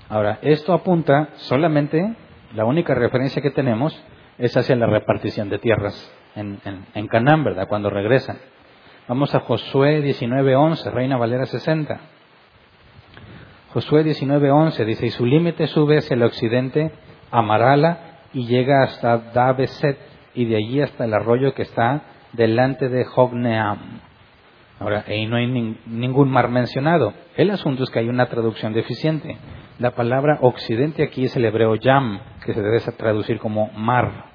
[0.09, 2.15] Ahora, esto apunta solamente,
[2.53, 4.03] la única referencia que tenemos
[4.37, 6.59] es hacia la repartición de tierras en,
[6.93, 7.67] en, Canaán, ¿verdad?
[7.67, 8.37] Cuando regresan.
[9.07, 11.99] Vamos a Josué 19:11, Reina Valera 60.
[13.73, 16.91] Josué 19:11 dice, y su límite sube hacia el occidente
[17.31, 22.89] a Marala y llega hasta Dabeset y de allí hasta el arroyo que está delante
[22.89, 24.01] de Jogneam.
[24.79, 25.47] Ahora, ahí no hay
[25.85, 27.13] ningún mar mencionado.
[27.35, 29.37] El asunto es que hay una traducción deficiente.
[29.77, 34.29] La palabra occidente aquí es el hebreo yam, que se debe traducir como mar.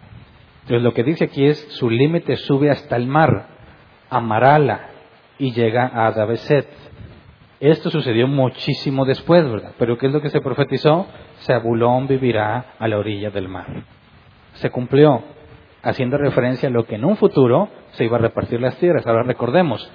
[0.62, 3.48] Entonces lo que dice aquí es, su límite sube hasta el mar,
[4.10, 4.88] a Marala,
[5.38, 6.68] y llega a Dabeset.
[7.60, 9.72] Esto sucedió muchísimo después, ¿verdad?
[9.78, 11.06] Pero ¿qué es lo que se profetizó?
[11.40, 13.66] Zabulón vivirá a la orilla del mar.
[14.54, 15.22] Se cumplió,
[15.84, 19.06] haciendo referencia a lo que en un futuro se iba a repartir las tierras.
[19.06, 19.88] Ahora recordemos,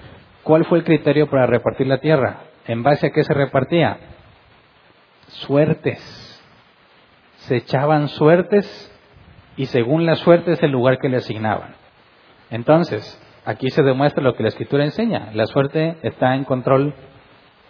[0.43, 2.43] ¿cuál fue el criterio para repartir la tierra?
[2.67, 3.97] ¿En base a qué se repartía?
[5.27, 6.41] Suertes.
[7.37, 8.95] Se echaban suertes
[9.57, 11.75] y según la suerte es el lugar que le asignaban.
[12.51, 15.31] Entonces, aquí se demuestra lo que la escritura enseña.
[15.33, 16.93] La suerte está en control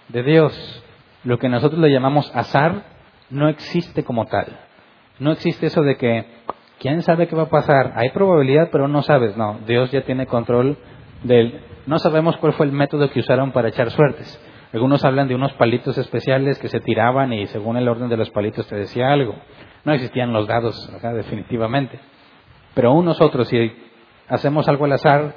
[0.10, 0.84] de Dios.
[1.24, 2.84] Lo que nosotros le llamamos azar
[3.30, 4.48] no existe como tal.
[5.20, 6.26] No existe eso de que,
[6.80, 7.94] ¿quién sabe qué va a pasar?
[7.96, 9.38] Hay probabilidad, pero no sabes.
[9.38, 10.78] No, Dios ya tiene control
[11.24, 11.62] del...
[11.86, 14.40] No sabemos cuál fue el método que usaron para echar suertes.
[14.74, 18.30] Algunos hablan de unos palitos especiales que se tiraban y según el orden de los
[18.30, 19.36] palitos te decía algo.
[19.84, 22.00] No existían los dados, definitivamente.
[22.76, 23.72] Pero aún nosotros, si
[24.28, 25.36] hacemos algo al azar,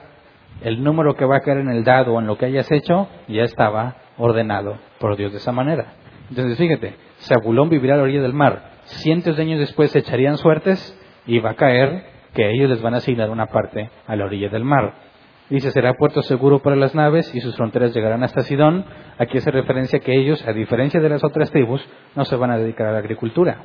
[0.61, 3.09] el número que va a caer en el dado o en lo que hayas hecho
[3.29, 5.95] ya estaba ordenado por Dios de esa manera.
[6.29, 8.73] Entonces, fíjate, Zabulón vivirá a la orilla del mar.
[8.85, 12.05] Cientos de años después se echarían suertes y va a caer
[12.35, 14.95] que ellos les van a asignar una parte a la orilla del mar.
[15.51, 18.87] Dice, será puerto seguro para las naves y sus fronteras llegarán hasta Sidón.
[19.19, 22.57] Aquí hace referencia que ellos, a diferencia de las otras tribus, no se van a
[22.57, 23.59] dedicar a la agricultura,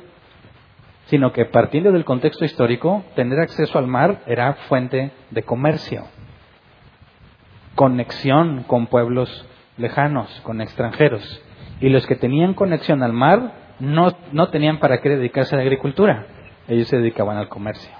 [1.06, 6.04] sino que partiendo del contexto histórico, tener acceso al mar era fuente de comercio,
[7.74, 9.46] conexión con pueblos
[9.78, 11.42] lejanos, con extranjeros.
[11.80, 15.62] Y los que tenían conexión al mar no, no tenían para qué dedicarse a la
[15.62, 16.26] agricultura,
[16.68, 17.90] ellos se dedicaban al comercio.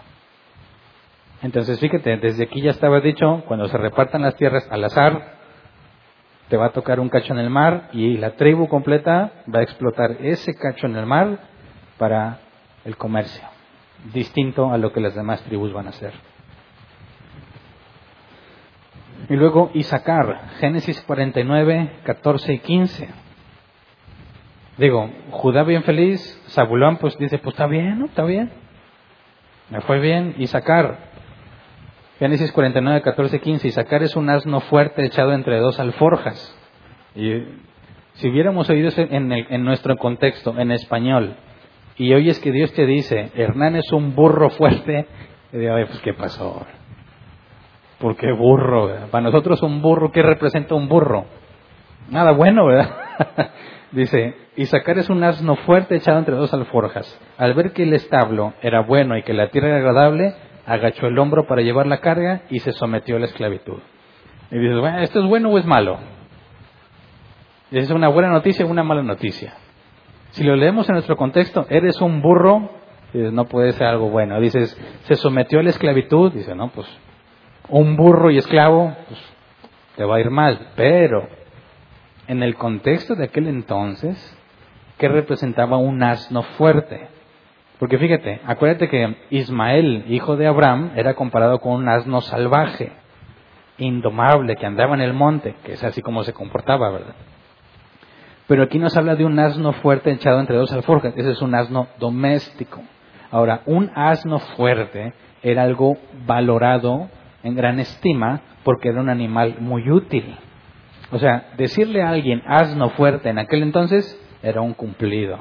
[1.42, 5.38] Entonces, fíjate, desde aquí ya estaba dicho, cuando se repartan las tierras al azar,
[6.48, 9.62] te va a tocar un cacho en el mar y la tribu completa va a
[9.62, 11.38] explotar ese cacho en el mar
[11.98, 12.40] para
[12.84, 13.44] el comercio,
[14.12, 16.12] distinto a lo que las demás tribus van a hacer.
[19.28, 23.08] Y luego Isaacar, Génesis 49, 14 y 15.
[24.78, 28.06] Digo, Judá bien feliz, Zabulón pues dice, pues está bien, ¿no?
[28.06, 28.50] Está bien.
[29.70, 30.34] Me fue bien.
[30.38, 30.98] Isaacar,
[32.18, 33.68] Génesis 49, 14, 15.
[33.68, 36.56] Isaacar es un asno fuerte echado entre dos alforjas.
[37.14, 37.42] Y
[38.14, 41.34] si hubiéramos oído eso en, en nuestro contexto, en español,
[41.96, 45.06] y oyes que Dios te dice, Hernán es un burro fuerte,
[45.52, 46.64] y digo, pues ¿qué pasó?
[47.98, 49.08] ¿Por qué burro?
[49.10, 51.26] Para nosotros un burro, ¿qué representa un burro?
[52.10, 52.90] Nada bueno, ¿verdad?
[53.90, 57.18] Dice, Isaacar es un asno fuerte echado entre dos alforjas.
[57.38, 60.34] Al ver que el establo era bueno y que la tierra era agradable,
[60.66, 63.80] agachó el hombro para llevar la carga y se sometió a la esclavitud.
[64.50, 65.98] Y dices, bueno, ¿esto es bueno o es malo?
[67.70, 69.54] ¿Es una buena noticia o una mala noticia?
[70.30, 72.70] Si lo leemos en nuestro contexto, eres un burro,
[73.14, 74.38] dices, no puede ser algo bueno.
[74.40, 76.86] Dices, se sometió a la esclavitud, dice, no, pues
[77.70, 79.34] un burro y esclavo, pues
[79.96, 80.72] te va a ir mal.
[80.76, 81.28] Pero
[82.28, 84.38] en el contexto de aquel entonces,
[84.98, 87.08] ¿qué representaba un asno fuerte?
[87.78, 92.92] Porque fíjate, acuérdate que Ismael, hijo de Abraham, era comparado con un asno salvaje,
[93.78, 97.14] indomable, que andaba en el monte, que es así como se comportaba, ¿verdad?
[98.46, 101.54] Pero aquí nos habla de un asno fuerte echado entre dos alforjas, ese es un
[101.54, 102.82] asno doméstico.
[103.30, 107.08] Ahora, un asno fuerte era algo valorado
[107.42, 110.36] en gran estima porque era un animal muy útil.
[111.10, 115.38] O sea, decirle a alguien asno fuerte en aquel entonces era un cumplido.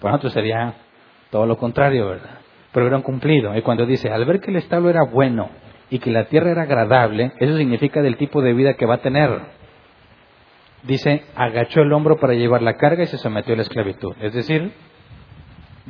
[0.00, 0.74] Para nosotros sería
[1.30, 2.38] todo lo contrario, ¿verdad?
[2.72, 3.56] Pero era un cumplido.
[3.56, 5.50] Y cuando dice, al ver que el establo era bueno
[5.90, 9.02] y que la tierra era agradable, eso significa del tipo de vida que va a
[9.02, 9.30] tener.
[10.84, 14.14] Dice, agachó el hombro para llevar la carga y se sometió a la esclavitud.
[14.20, 14.72] Es decir,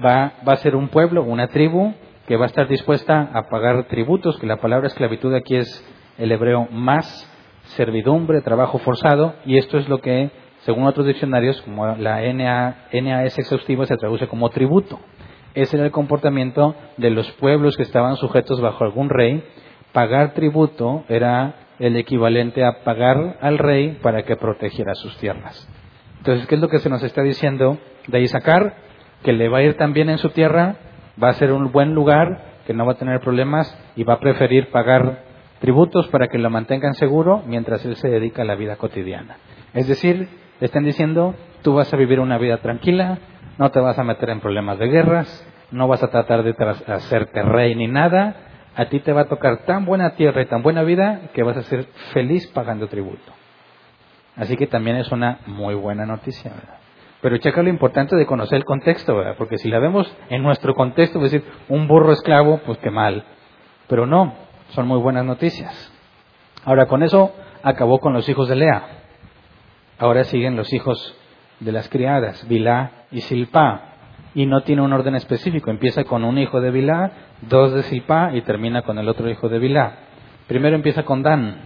[0.05, 1.95] va, va a ser un pueblo, una tribu
[2.27, 5.85] que va a estar dispuesta a pagar tributos, que la palabra esclavitud aquí es
[6.19, 7.30] el hebreo más
[7.71, 10.31] servidumbre, trabajo forzado, y esto es lo que,
[10.61, 14.99] según otros diccionarios, como la NAS exhaustiva, se traduce como tributo.
[15.55, 19.43] Ese era el comportamiento de los pueblos que estaban sujetos bajo algún rey.
[19.93, 25.69] Pagar tributo era el equivalente a pagar al rey para que protegiera sus tierras.
[26.19, 28.77] Entonces, ¿qué es lo que se nos está diciendo de Isaacar?
[29.25, 30.77] Que le va a ir también en su tierra,
[31.23, 34.21] va a ser un buen lugar, que no va a tener problemas y va a
[34.21, 35.30] preferir pagar
[35.61, 39.37] tributos para que lo mantengan seguro mientras él se dedica a la vida cotidiana.
[39.75, 43.19] Es decir, le están diciendo, tú vas a vivir una vida tranquila,
[43.59, 46.55] no te vas a meter en problemas de guerras, no vas a tratar de
[46.87, 48.35] hacerte rey ni nada,
[48.75, 51.57] a ti te va a tocar tan buena tierra y tan buena vida que vas
[51.57, 53.33] a ser feliz pagando tributo.
[54.37, 56.79] Así que también es una muy buena noticia, ¿verdad?
[57.21, 59.35] Pero checa lo importante de conocer el contexto, ¿verdad?
[59.37, 63.25] Porque si la vemos en nuestro contexto, es decir, un burro esclavo, pues qué mal.
[63.89, 64.33] Pero no,
[64.71, 65.93] son muy buenas noticias.
[66.65, 68.83] Ahora, con eso acabó con los hijos de Lea.
[69.99, 71.17] Ahora siguen los hijos
[71.61, 73.87] de las criadas, Bilá y Silpá.
[74.35, 75.71] Y no tiene un orden específico.
[75.71, 77.13] Empieza con un hijo de Bilá,
[77.43, 79.99] dos de Silpá y termina con el otro hijo de Bilá.
[80.47, 81.57] Primero empieza con Dan.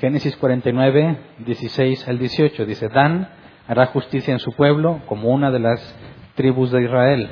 [0.00, 2.66] Génesis 49, 16 al 18.
[2.66, 3.28] Dice, Dan
[3.66, 5.96] hará justicia en su pueblo como una de las
[6.34, 7.30] tribus de Israel.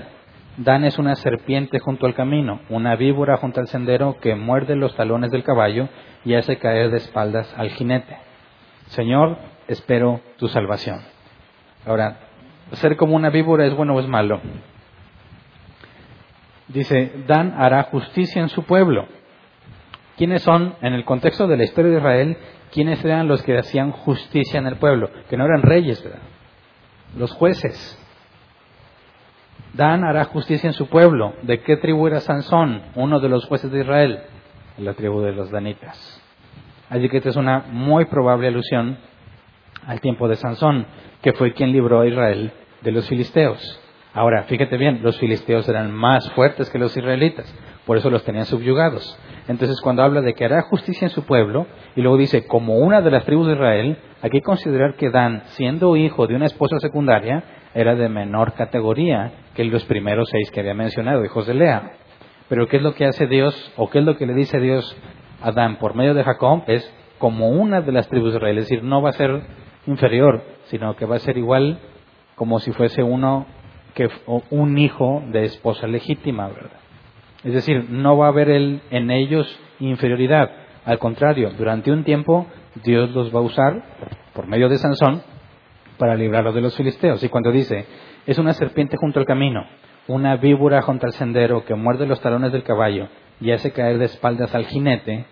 [0.57, 4.95] Dan es una serpiente junto al camino, una víbora junto al sendero que muerde los
[4.97, 5.89] talones del caballo
[6.25, 8.17] y hace caer de espaldas al jinete.
[8.87, 9.37] Señor,
[9.69, 11.01] espero tu salvación.
[11.85, 12.21] Ahora,
[12.73, 14.41] ser como una víbora es bueno o es malo.
[16.69, 19.07] Dice, Dan hará justicia en su pueblo.
[20.17, 22.39] ¿Quiénes son, en el contexto de la historia de Israel,
[22.73, 25.11] quiénes eran los que hacían justicia en el pueblo?
[25.29, 26.23] Que no eran reyes, ¿verdad?
[27.17, 28.03] Los jueces.
[29.77, 31.35] Dan hará justicia en su pueblo.
[31.43, 32.81] ¿De qué tribu era Sansón?
[32.95, 34.21] Uno de los jueces de Israel.
[34.79, 36.23] La tribu de los danitas.
[36.89, 38.97] Así que esta es una muy probable alusión
[39.87, 40.87] al tiempo de Sansón,
[41.21, 43.81] que fue quien libró a Israel de los filisteos.
[44.15, 47.55] Ahora, fíjate bien, los filisteos eran más fuertes que los israelitas,
[47.85, 49.19] por eso los tenían subyugados.
[49.47, 53.03] Entonces, cuando habla de que hará justicia en su pueblo, y luego dice, como una
[53.03, 56.79] de las tribus de Israel, hay que considerar que Dan, siendo hijo de una esposa
[56.79, 61.93] secundaria, era de menor categoría que los primeros seis que había mencionado, hijos de Lea.
[62.49, 64.97] Pero ¿qué es lo que hace Dios, o qué es lo que le dice Dios
[65.41, 66.63] a Dan por medio de Jacob?
[66.67, 69.43] Es como una de las tribus de Israel, es decir, no va a ser
[69.87, 71.81] inferior, sino que va a ser igual
[72.35, 73.47] como si fuese uno
[73.95, 74.09] que
[74.51, 76.79] un hijo de esposa legítima, ¿verdad?
[77.43, 80.51] Es decir, no va a haber en ellos inferioridad.
[80.85, 82.47] Al contrario, durante un tiempo
[82.85, 83.83] Dios los va a usar
[84.35, 85.23] por medio de Sansón
[85.97, 87.23] para librarlos de los filisteos.
[87.23, 87.87] Y cuando dice,
[88.27, 89.65] es una serpiente junto al camino,
[90.09, 93.09] una víbora junto al sendero que muerde los talones del caballo
[93.41, 95.27] y hace caer de espaldas al jinete,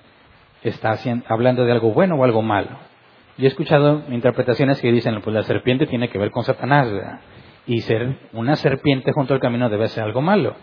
[0.62, 0.96] está
[1.28, 2.70] hablando de algo bueno o algo malo.
[3.36, 7.20] Yo he escuchado interpretaciones que dicen, pues la serpiente tiene que ver con Satanás, ¿verdad?
[7.66, 10.54] Y ser una serpiente junto al camino debe ser algo malo.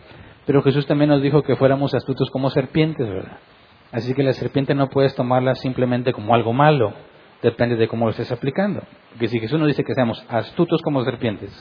[0.45, 3.37] Pero Jesús también nos dijo que fuéramos astutos como serpientes, ¿verdad?
[3.91, 6.93] Así que la serpiente no puedes tomarla simplemente como algo malo,
[7.41, 8.81] depende de cómo lo estés aplicando.
[9.11, 11.51] Porque si Jesús nos dice que seamos astutos como serpientes,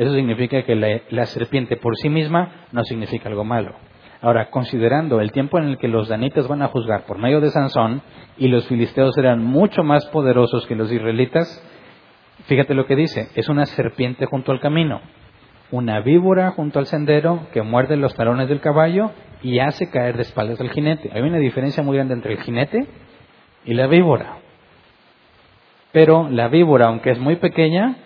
[0.00, 0.74] eso significa que
[1.10, 3.74] la, serpiente por sí misma no significa algo malo.
[4.22, 7.50] Ahora, considerando el tiempo en el que los danitas van a juzgar por medio de
[7.50, 8.00] Sansón
[8.38, 11.46] y los filisteos eran mucho más poderosos que los israelitas,
[12.46, 15.02] fíjate lo que dice, es una serpiente junto al camino,
[15.70, 19.10] una víbora junto al sendero que muerde los talones del caballo
[19.42, 21.10] y hace caer de espaldas al jinete.
[21.12, 22.86] Hay una diferencia muy grande entre el jinete
[23.66, 24.38] y la víbora.
[25.92, 27.96] Pero la víbora, aunque es muy pequeña,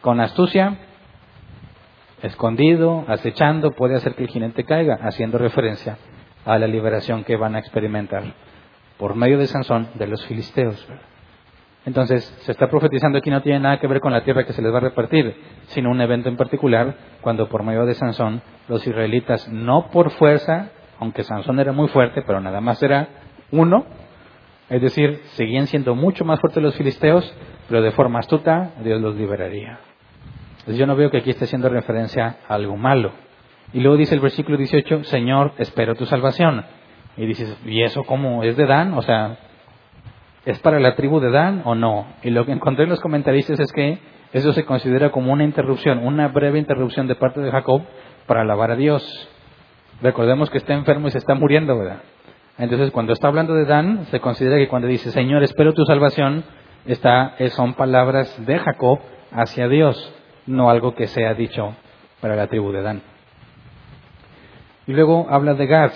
[0.00, 0.78] con astucia
[2.22, 5.98] escondido, acechando, puede hacer que el jinete caiga, haciendo referencia
[6.44, 8.22] a la liberación que van a experimentar
[8.98, 10.86] por medio de Sansón de los filisteos.
[11.86, 14.60] Entonces, se está profetizando aquí no tiene nada que ver con la tierra que se
[14.60, 15.34] les va a repartir,
[15.68, 20.70] sino un evento en particular, cuando por medio de Sansón los israelitas, no por fuerza,
[20.98, 23.08] aunque Sansón era muy fuerte, pero nada más era
[23.50, 23.86] uno,
[24.68, 27.34] es decir, seguían siendo mucho más fuertes los filisteos,
[27.68, 29.80] pero de forma astuta Dios los liberaría.
[30.60, 33.12] Entonces yo no veo que aquí esté haciendo referencia a algo malo.
[33.72, 36.64] Y luego dice el versículo 18, Señor, espero tu salvación.
[37.16, 38.42] Y dices, ¿y eso cómo?
[38.44, 38.92] ¿Es de Dan?
[38.94, 39.38] O sea,
[40.44, 42.06] ¿es para la tribu de Dan o no?
[42.22, 43.98] Y lo que encontré en los comentaristas es que
[44.32, 47.82] eso se considera como una interrupción, una breve interrupción de parte de Jacob
[48.26, 49.02] para alabar a Dios.
[50.02, 52.02] Recordemos que está enfermo y se está muriendo, ¿verdad?
[52.58, 56.44] Entonces, cuando está hablando de Dan, se considera que cuando dice, Señor, espero tu salvación,
[56.84, 58.98] está, son palabras de Jacob
[59.32, 61.74] hacia Dios no algo que sea dicho
[62.20, 63.02] para la tribu de Dan.
[64.86, 65.92] Y luego habla de Gad,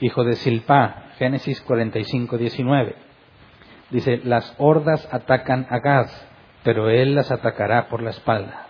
[0.00, 2.94] hijo de Silpa, Génesis 45, 19.
[3.90, 6.08] Dice, las hordas atacan a Gad,
[6.62, 8.66] pero él las atacará por la espalda.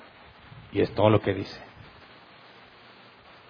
[0.73, 1.61] Y es todo lo que dice.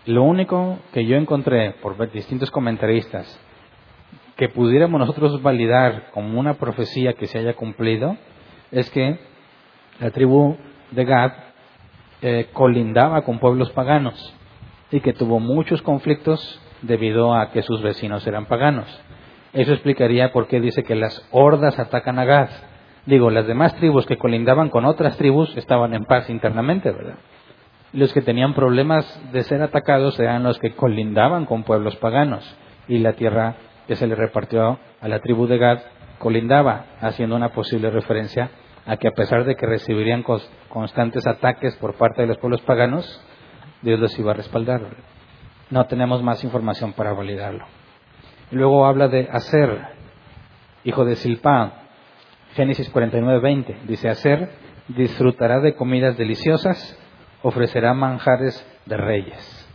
[0.06, 3.40] Lo único que yo encontré por distintos comentaristas
[4.36, 8.16] que pudiéramos nosotros validar como una profecía que se haya cumplido
[8.70, 9.18] es que
[9.98, 10.56] la tribu
[10.92, 11.32] de Gad
[12.22, 14.34] eh, colindaba con pueblos paganos
[14.90, 18.86] y que tuvo muchos conflictos debido a que sus vecinos eran paganos.
[19.52, 22.48] Eso explicaría por qué dice que las hordas atacan a Gad.
[23.06, 27.16] Digo, las demás tribus que colindaban con otras tribus estaban en paz internamente, ¿verdad?
[27.92, 32.44] Los que tenían problemas de ser atacados eran los que colindaban con pueblos paganos
[32.88, 33.54] y la tierra
[33.86, 35.78] que se le repartió a la tribu de Gad
[36.18, 38.50] colindaba, haciendo una posible referencia
[38.86, 40.24] a que a pesar de que recibirían
[40.68, 43.20] constantes ataques por parte de los pueblos paganos,
[43.82, 44.82] Dios los iba a respaldar.
[45.70, 47.66] No tenemos más información para validarlo.
[48.52, 49.88] luego habla de Aser,
[50.84, 51.82] hijo de Silpa,
[52.54, 53.76] Génesis 49, 20.
[53.86, 54.48] Dice, hacer,
[54.88, 56.98] disfrutará de comidas deliciosas,
[57.42, 59.68] ofrecerá manjares de reyes.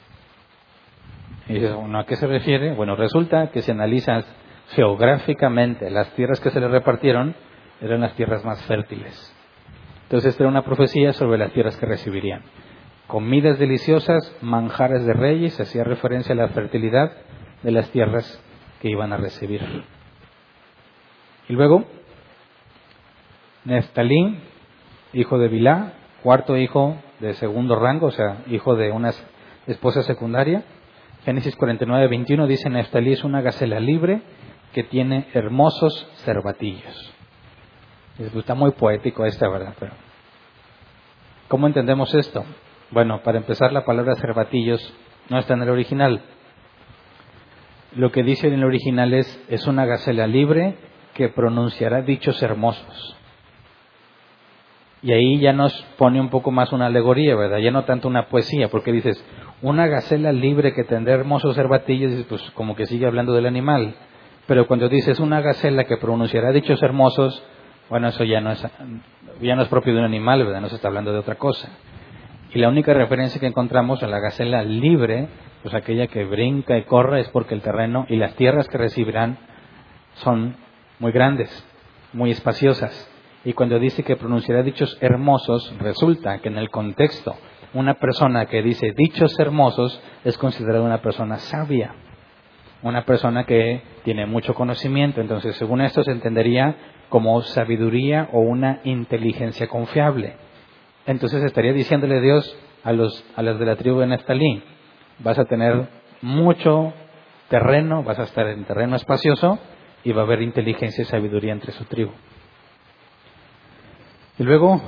[1.48, 2.74] Y bueno, ¿a qué se refiere?
[2.74, 4.26] Bueno, resulta que si analizas
[4.70, 7.36] geográficamente las tierras que se le repartieron,
[7.82, 9.36] eran las tierras más fértiles.
[10.04, 12.44] Entonces, esta era una profecía sobre las tierras que recibirían.
[13.08, 17.12] Comidas deliciosas, manjares de reyes, hacía referencia a la fertilidad
[17.64, 18.42] de las tierras
[18.82, 19.62] que iban a recibir.
[21.50, 21.86] Y luego,
[23.66, 24.40] Neftalí,
[25.14, 29.12] hijo de Bilá, cuarto hijo de segundo rango, o sea, hijo de una
[29.68, 30.64] esposa secundaria.
[31.26, 34.22] Génesis 49, 21 dice, Neftalí es una gacela libre
[34.74, 37.14] que tiene hermosos cervatillos.
[38.30, 39.74] Pues, está muy poético esta, ¿verdad?
[39.80, 39.94] Pero,
[41.48, 42.46] ¿Cómo entendemos esto?
[42.92, 44.94] Bueno, para empezar, la palabra cervatillos
[45.30, 46.22] no está en el original.
[47.96, 50.76] Lo que dice en el original es, es una gacela libre
[51.14, 53.18] que pronunciará dichos hermosos.
[55.02, 57.58] Y ahí ya nos pone un poco más una alegoría, ¿verdad?
[57.58, 59.22] Ya no tanto una poesía, porque dices,
[59.62, 63.96] una gacela libre que tendrá hermosos cervatillos, pues como que sigue hablando del animal.
[64.48, 67.44] Pero cuando dices una gacela que pronunciará dichos hermosos,
[67.92, 68.66] bueno, eso ya no es,
[69.42, 70.62] ya no es propio de un animal, ¿verdad?
[70.62, 71.68] No se está hablando de otra cosa.
[72.54, 75.28] Y la única referencia que encontramos a la gacela libre,
[75.62, 79.38] pues aquella que brinca y corre, es porque el terreno y las tierras que recibirán
[80.14, 80.56] son
[81.00, 81.50] muy grandes,
[82.14, 83.12] muy espaciosas.
[83.44, 87.36] Y cuando dice que pronunciará dichos hermosos, resulta que en el contexto
[87.74, 91.94] una persona que dice dichos hermosos es considerada una persona sabia,
[92.84, 95.20] una persona que tiene mucho conocimiento.
[95.20, 100.38] Entonces, según esto se entendería como sabiduría o una inteligencia confiable.
[101.06, 104.64] Entonces estaría diciéndole Dios a los, a los de la tribu de Neftalí,
[105.20, 105.90] vas a tener
[106.22, 106.94] mucho
[107.50, 109.60] terreno, vas a estar en terreno espacioso
[110.06, 112.12] y va a haber inteligencia y sabiduría entre su tribu.
[114.40, 114.82] Y luego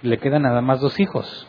[0.00, 1.46] le quedan nada más dos hijos.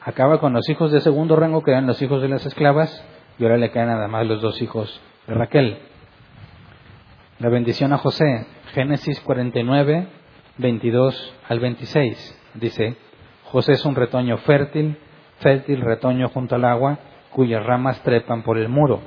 [0.00, 3.04] Acaba con los hijos de segundo rango, que eran los hijos de las esclavas,
[3.36, 5.89] y ahora le quedan nada más los dos hijos de Raquel.
[7.40, 10.08] La bendición a José, Génesis 49,
[10.58, 12.96] 22 al 26, dice,
[13.44, 14.98] José es un retoño fértil,
[15.38, 16.98] fértil retoño junto al agua,
[17.30, 19.00] cuyas ramas trepan por el muro.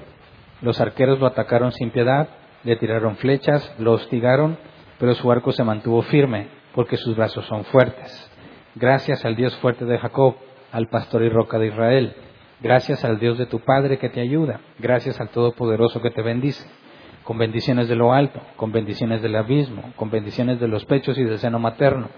[0.64, 2.28] Los arqueros lo atacaron sin piedad,
[2.64, 4.58] le tiraron flechas, lo hostigaron,
[4.98, 8.32] pero su arco se mantuvo firme, porque sus brazos son fuertes.
[8.74, 10.38] Gracias al Dios fuerte de Jacob,
[10.72, 12.16] al pastor y roca de Israel.
[12.62, 14.60] Gracias al Dios de tu Padre que te ayuda.
[14.80, 16.68] Gracias al Todopoderoso que te bendice.
[17.24, 21.24] Con bendiciones de lo alto, con bendiciones del abismo, con bendiciones de los pechos y
[21.24, 22.10] del seno materno.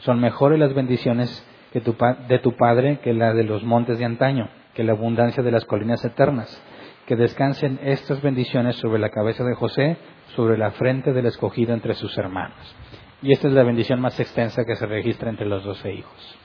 [0.00, 4.84] Son mejores las bendiciones de tu Padre que la de los montes de antaño, que
[4.84, 6.62] la abundancia de las colinas eternas.
[7.06, 9.96] Que descansen estas bendiciones sobre la cabeza de José,
[10.36, 12.76] sobre la frente del escogido entre sus hermanos.
[13.22, 16.38] Y esta es la bendición más extensa que se registra entre los doce hijos.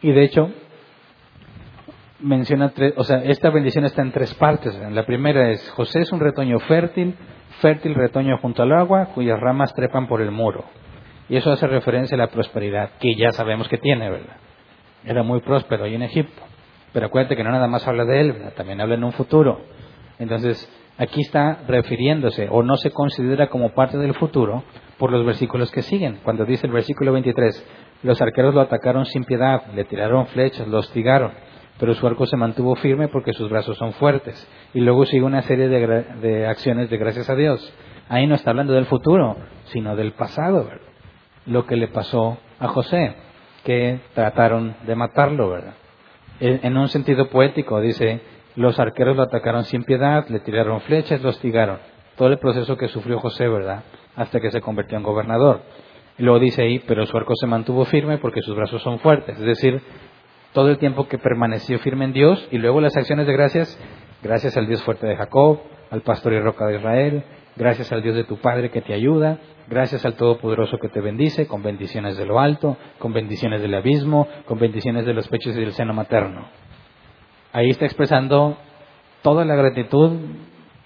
[0.00, 0.50] Y de hecho,
[2.22, 4.78] menciona tres, o sea, esta bendición está en tres partes.
[4.90, 7.14] La primera es, José es un retoño fértil,
[7.60, 10.64] fértil retoño junto al agua, cuyas ramas trepan por el muro.
[11.28, 14.36] Y eso hace referencia a la prosperidad, que ya sabemos que tiene, ¿verdad?
[15.04, 16.42] Era muy próspero ahí en Egipto.
[16.92, 19.60] Pero acuérdate que no nada más habla de él, también habla en un futuro.
[20.18, 24.62] Entonces, aquí está refiriéndose, o no se considera como parte del futuro,
[24.98, 26.20] por los versículos que siguen.
[26.22, 27.66] Cuando dice el versículo 23,
[28.02, 31.32] los arqueros lo atacaron sin piedad, le tiraron flechas, lo hostigaron,
[31.78, 34.48] pero su arco se mantuvo firme porque sus brazos son fuertes.
[34.74, 37.72] Y luego sigue una serie de, acciones de gracias a Dios.
[38.08, 40.92] Ahí no está hablando del futuro, sino del pasado, ¿verdad?
[41.46, 43.14] lo que le pasó a José,
[43.64, 45.74] que trataron de matarlo, ¿verdad?
[46.40, 48.20] En un sentido poético, dice,
[48.56, 51.78] los arqueros lo atacaron sin piedad, le tiraron flechas, lo hostigaron.
[52.16, 53.84] Todo el proceso que sufrió José, ¿verdad?
[54.16, 55.62] Hasta que se convirtió en gobernador.
[56.18, 59.38] Y luego dice ahí, pero su arco se mantuvo firme porque sus brazos son fuertes.
[59.38, 59.80] Es decir,
[60.52, 63.78] todo el tiempo que permaneció firme en Dios y luego las acciones de gracias,
[64.22, 67.24] gracias al Dios fuerte de Jacob, al pastor y roca de Israel,
[67.56, 69.38] gracias al Dios de tu Padre que te ayuda,
[69.68, 74.28] Gracias al Todopoderoso que te bendice, con bendiciones de lo alto, con bendiciones del abismo,
[74.44, 76.48] con bendiciones de los pechos y del seno materno.
[77.52, 78.56] Ahí está expresando
[79.22, 80.18] toda la gratitud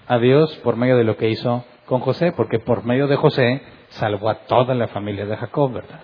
[0.07, 3.63] a Dios por medio de lo que hizo con José, porque por medio de José
[3.89, 6.01] salvó a toda la familia de Jacob, ¿verdad?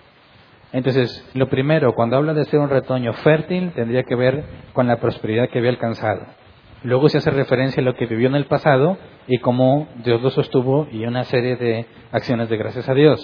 [0.73, 4.43] Entonces, lo primero, cuando habla de ser un retoño fértil, tendría que ver
[4.73, 6.25] con la prosperidad que había alcanzado.
[6.83, 8.97] Luego se hace referencia a lo que vivió en el pasado
[9.27, 13.21] y cómo Dios lo sostuvo y una serie de acciones de gracias a Dios.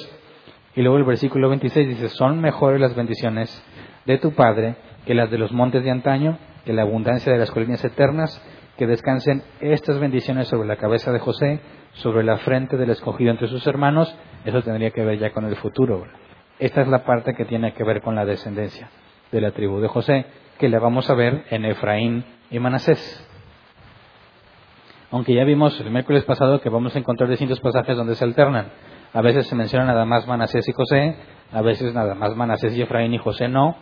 [0.75, 3.63] Y luego el versículo 26 dice, son mejores las bendiciones
[4.05, 4.75] de tu Padre
[5.05, 8.41] que las de los montes de antaño, que la abundancia de las colinas eternas,
[8.77, 11.59] que descansen estas bendiciones sobre la cabeza de José,
[11.93, 15.55] sobre la frente del escogido entre sus hermanos, eso tendría que ver ya con el
[15.55, 16.05] futuro.
[16.59, 18.89] Esta es la parte que tiene que ver con la descendencia
[19.31, 20.25] de la tribu de José,
[20.57, 23.25] que la vamos a ver en Efraín y Manasés.
[25.09, 28.67] Aunque ya vimos el miércoles pasado que vamos a encontrar distintos pasajes donde se alternan.
[29.13, 31.15] A veces se menciona nada más Manasés y José,
[31.53, 33.77] a veces nada más Manasés y Efraín y José no.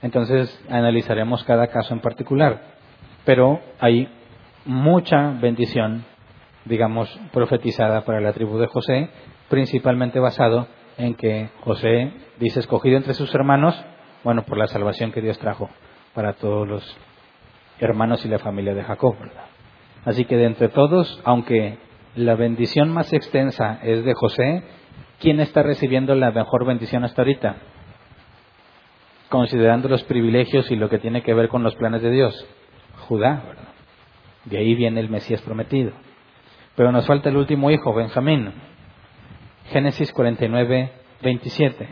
[0.00, 2.62] Entonces analizaremos cada caso en particular.
[3.26, 4.08] Pero hay
[4.64, 6.06] mucha bendición,
[6.64, 9.10] digamos, profetizada para la tribu de José,
[9.50, 10.66] principalmente basado
[10.96, 13.74] en que José dice escogido entre sus hermanos,
[14.22, 15.68] bueno, por la salvación que Dios trajo
[16.14, 16.96] para todos los
[17.78, 19.16] hermanos y la familia de Jacob.
[20.04, 21.78] Así que de entre todos, aunque
[22.14, 24.62] la bendición más extensa es de José,
[25.18, 27.56] ¿quién está recibiendo la mejor bendición hasta ahorita?
[29.28, 32.46] Considerando los privilegios y lo que tiene que ver con los planes de Dios.
[33.08, 33.42] Judá.
[34.44, 35.92] De ahí viene el Mesías prometido.
[36.76, 38.52] Pero nos falta el último hijo, Benjamín.
[39.70, 40.92] Génesis 49,
[41.22, 41.88] 27.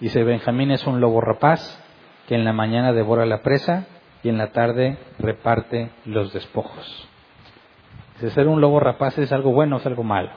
[0.00, 1.78] Dice, Benjamín es un lobo rapaz
[2.26, 3.86] que en la mañana devora la presa
[4.22, 7.08] y en la tarde reparte los despojos.
[8.18, 10.30] Si ser un lobo rapaz es algo bueno o es algo malo.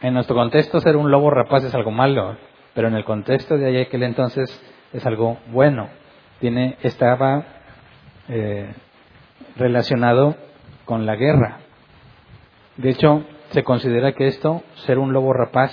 [0.00, 2.36] En nuestro contexto, ser un lobo rapaz es algo malo,
[2.74, 4.48] pero en el contexto de aquel entonces
[4.92, 5.88] es algo bueno.
[6.40, 7.44] Tiene, estaba
[8.28, 8.72] eh,
[9.56, 10.36] relacionado
[10.84, 11.58] con la guerra.
[12.76, 15.72] De hecho, se considera que esto, ser un lobo rapaz,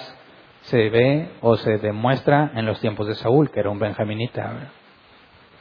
[0.63, 4.71] se ve o se demuestra en los tiempos de Saúl, que era un benjaminita.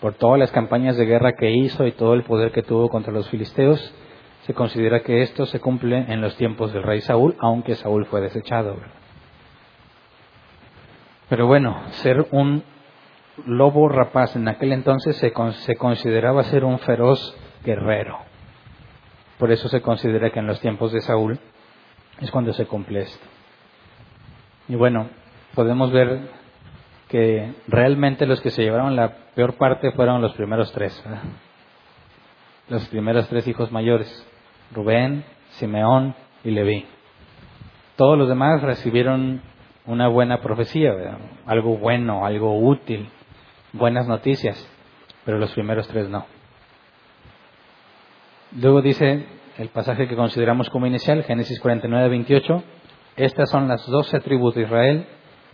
[0.00, 3.12] Por todas las campañas de guerra que hizo y todo el poder que tuvo contra
[3.12, 3.94] los filisteos,
[4.42, 8.20] se considera que esto se cumple en los tiempos del rey Saúl, aunque Saúl fue
[8.20, 8.76] desechado.
[11.28, 12.64] Pero bueno, ser un
[13.46, 18.18] lobo rapaz en aquel entonces se, se consideraba ser un feroz guerrero.
[19.38, 21.40] Por eso se considera que en los tiempos de Saúl
[22.22, 23.26] es cuando se cumple esto.
[24.68, 25.08] Y bueno,
[25.54, 26.20] podemos ver
[27.08, 31.04] que realmente los que se llevaron la peor parte fueron los primeros tres,
[32.68, 34.26] los primeros tres hijos mayores.
[34.72, 36.14] Rubén, Simeón
[36.44, 36.86] y Leví.
[37.96, 39.42] Todos los demás recibieron
[39.84, 40.92] una buena profecía,
[41.44, 43.08] algo bueno, algo útil,
[43.72, 44.56] buenas noticias,
[45.24, 46.24] pero los primeros tres no.
[48.58, 49.26] Luego dice
[49.58, 52.62] el pasaje que consideramos como inicial, Génesis 49, 28,
[53.16, 55.06] estas son las doce tribus de Israel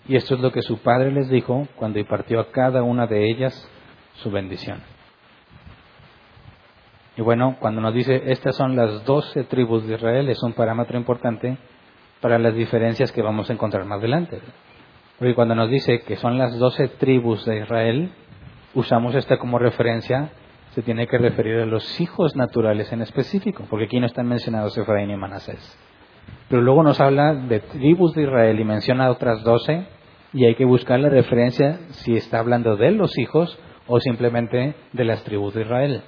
[0.06, 3.28] y esto es lo que su padre les dijo cuando impartió a cada una de
[3.28, 3.68] ellas
[4.14, 4.80] su bendición.
[7.16, 10.96] Y bueno, cuando nos dice estas son las doce tribus de Israel, es un parámetro
[10.96, 11.58] importante
[12.20, 14.40] para las diferencias que vamos a encontrar más adelante.
[15.18, 18.12] Porque cuando nos dice que son las doce tribus de Israel,
[18.74, 20.30] usamos esta como referencia,
[20.78, 24.78] se tiene que referir a los hijos naturales en específico, porque aquí no están mencionados
[24.78, 25.76] Efraín y Manasés.
[26.48, 29.86] Pero luego nos habla de tribus de Israel y menciona otras doce,
[30.32, 33.58] y hay que buscar la referencia si está hablando de los hijos
[33.88, 36.02] o simplemente de las tribus de Israel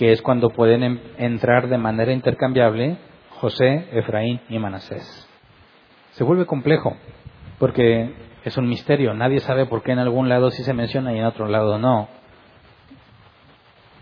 [0.00, 2.96] que es cuando pueden entrar de manera intercambiable
[3.32, 5.28] José, Efraín y Manasés.
[6.12, 6.96] Se vuelve complejo,
[7.58, 11.18] porque es un misterio, nadie sabe por qué en algún lado sí se menciona y
[11.18, 12.08] en otro lado no.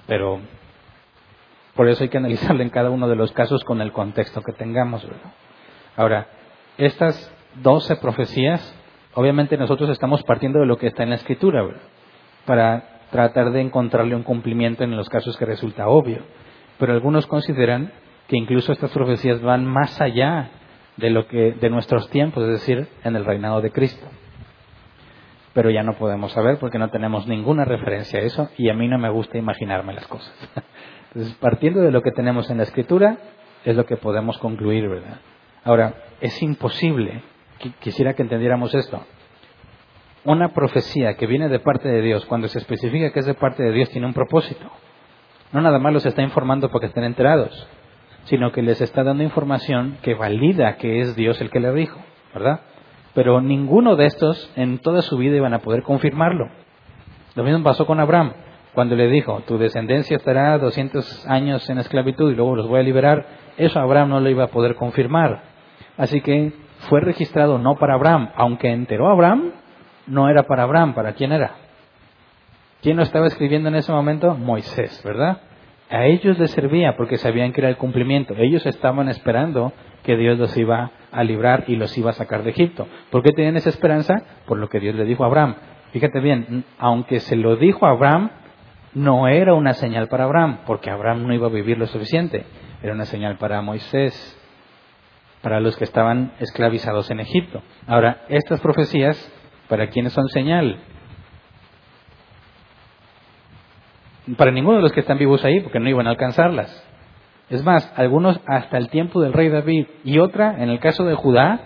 [0.09, 0.41] Pero
[1.77, 4.53] por eso hay que analizarlo en cada uno de los casos con el contexto que
[4.53, 5.07] tengamos.
[5.97, 6.27] Ahora,
[6.77, 7.33] estas
[7.63, 8.75] doce profecías,
[9.15, 11.65] obviamente nosotros estamos partiendo de lo que está en la escritura,
[12.47, 16.23] para tratar de encontrarle un cumplimiento en los casos que resulta obvio.
[16.79, 17.93] Pero algunos consideran
[18.27, 20.51] que incluso estas profecías van más allá
[20.97, 24.07] de lo que de nuestros tiempos, es decir, en el reinado de Cristo.
[25.59, 28.87] Pero ya no podemos saber porque no tenemos ninguna referencia a eso y a mí
[28.87, 30.33] no me gusta imaginarme las cosas.
[31.09, 33.19] Entonces, partiendo de lo que tenemos en la escritura,
[33.65, 35.19] es lo que podemos concluir, ¿verdad?
[35.65, 37.25] Ahora, es imposible,
[37.81, 39.05] quisiera que entendiéramos esto,
[40.23, 43.65] una profecía que viene de parte de Dios, cuando se especifica que es de parte
[43.65, 44.65] de Dios, tiene un propósito.
[45.51, 47.69] No nada más los está informando porque estén enterados,
[48.27, 51.99] sino que les está dando información que valida que es Dios el que le dijo,
[52.33, 52.61] ¿verdad?
[53.19, 56.51] Pero ninguno de estos en toda su vida iban a poder confirmarlo.
[57.35, 58.33] Lo mismo pasó con Abraham,
[58.75, 62.85] cuando le dijo, tu descendencia estará 200 años en esclavitud y luego los voy a
[62.85, 63.27] liberar.
[63.57, 65.43] Eso Abraham no lo iba a poder confirmar.
[65.97, 66.53] Así que
[66.89, 69.51] fue registrado no para Abraham, aunque enteró a Abraham,
[70.07, 71.57] no era para Abraham, ¿para quién era?
[72.83, 74.37] ¿Quién lo estaba escribiendo en ese momento?
[74.37, 75.41] Moisés, ¿verdad?
[75.91, 78.35] A ellos les servía porque sabían que era el cumplimiento.
[78.37, 79.73] Ellos estaban esperando
[80.05, 82.87] que Dios los iba a librar y los iba a sacar de Egipto.
[83.11, 84.15] ¿Por qué tenían esa esperanza?
[84.47, 85.57] Por lo que Dios le dijo a Abraham.
[85.93, 88.31] Fíjate bien, aunque se lo dijo a Abraham,
[88.95, 92.45] no era una señal para Abraham, porque Abraham no iba a vivir lo suficiente,
[92.83, 94.35] era una señal para Moisés,
[95.43, 97.63] para los que estaban esclavizados en Egipto.
[97.87, 99.33] Ahora, estas profecías,
[99.69, 100.79] ¿para quiénes son señal?
[104.37, 106.88] Para ninguno de los que están vivos ahí, porque no iban a alcanzarlas.
[107.51, 111.15] Es más, algunos hasta el tiempo del rey David y otra, en el caso de
[111.15, 111.61] Judá,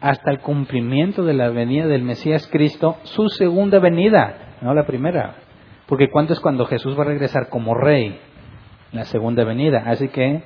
[0.00, 5.36] hasta el cumplimiento de la venida del Mesías Cristo, su segunda venida, no la primera.
[5.86, 8.18] Porque ¿cuánto es cuando Jesús va a regresar como rey?
[8.92, 9.84] La segunda venida.
[9.86, 10.42] Así que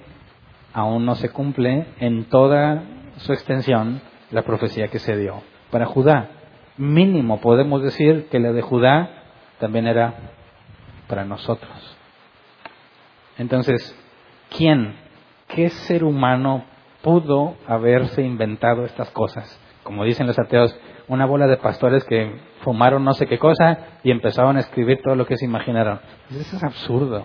[0.72, 2.82] aún no se cumple en toda
[3.18, 4.00] su extensión
[4.30, 5.42] la profecía que se dio.
[5.70, 6.28] Para Judá,
[6.76, 9.10] mínimo podemos decir que la de Judá
[9.58, 10.14] también era
[11.08, 11.96] para nosotros.
[13.38, 13.96] Entonces,
[14.50, 14.96] ¿quién,
[15.48, 16.64] qué ser humano
[17.02, 19.60] pudo haberse inventado estas cosas?
[19.82, 20.78] Como dicen los ateos,
[21.08, 25.14] una bola de pastores que fumaron no sé qué cosa y empezaron a escribir todo
[25.14, 26.00] lo que se imaginaron.
[26.30, 27.24] Eso es absurdo.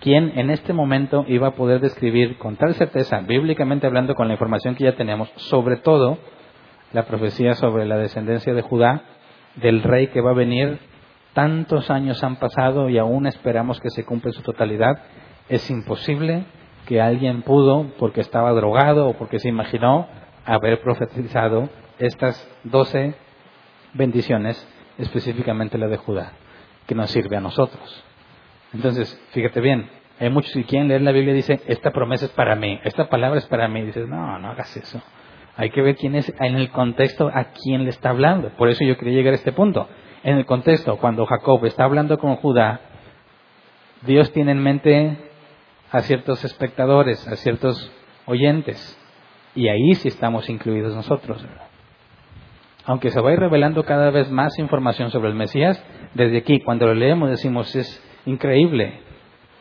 [0.00, 4.34] ¿Quién en este momento iba a poder describir con tal certeza, bíblicamente hablando con la
[4.34, 6.18] información que ya tenemos, sobre todo
[6.92, 9.02] la profecía sobre la descendencia de Judá,
[9.56, 10.78] del rey que va a venir?
[11.32, 15.02] Tantos años han pasado y aún esperamos que se cumpla en su totalidad.
[15.48, 16.44] Es imposible
[16.86, 20.08] que alguien pudo, porque estaba drogado o porque se imaginó,
[20.44, 21.68] haber profetizado
[21.98, 23.14] estas doce
[23.94, 24.66] bendiciones,
[24.98, 26.32] específicamente la de Judá,
[26.86, 28.04] que nos sirve a nosotros.
[28.72, 29.88] Entonces, fíjate bien,
[30.18, 33.08] hay muchos que quieren leer la Biblia y dicen, esta promesa es para mí, esta
[33.08, 33.80] palabra es para mí.
[33.80, 35.02] Y dices, no, no hagas eso.
[35.56, 38.50] Hay que ver quién es, en el contexto, a quién le está hablando.
[38.50, 39.88] Por eso yo quería llegar a este punto.
[40.22, 42.80] En el contexto, cuando Jacob está hablando con Judá,
[44.02, 45.25] Dios tiene en mente
[45.90, 47.90] a ciertos espectadores, a ciertos
[48.26, 48.98] oyentes.
[49.54, 51.44] Y ahí sí estamos incluidos nosotros.
[52.84, 55.82] Aunque se va a ir revelando cada vez más información sobre el Mesías,
[56.14, 58.98] desde aquí, cuando lo leemos, decimos, es Increíble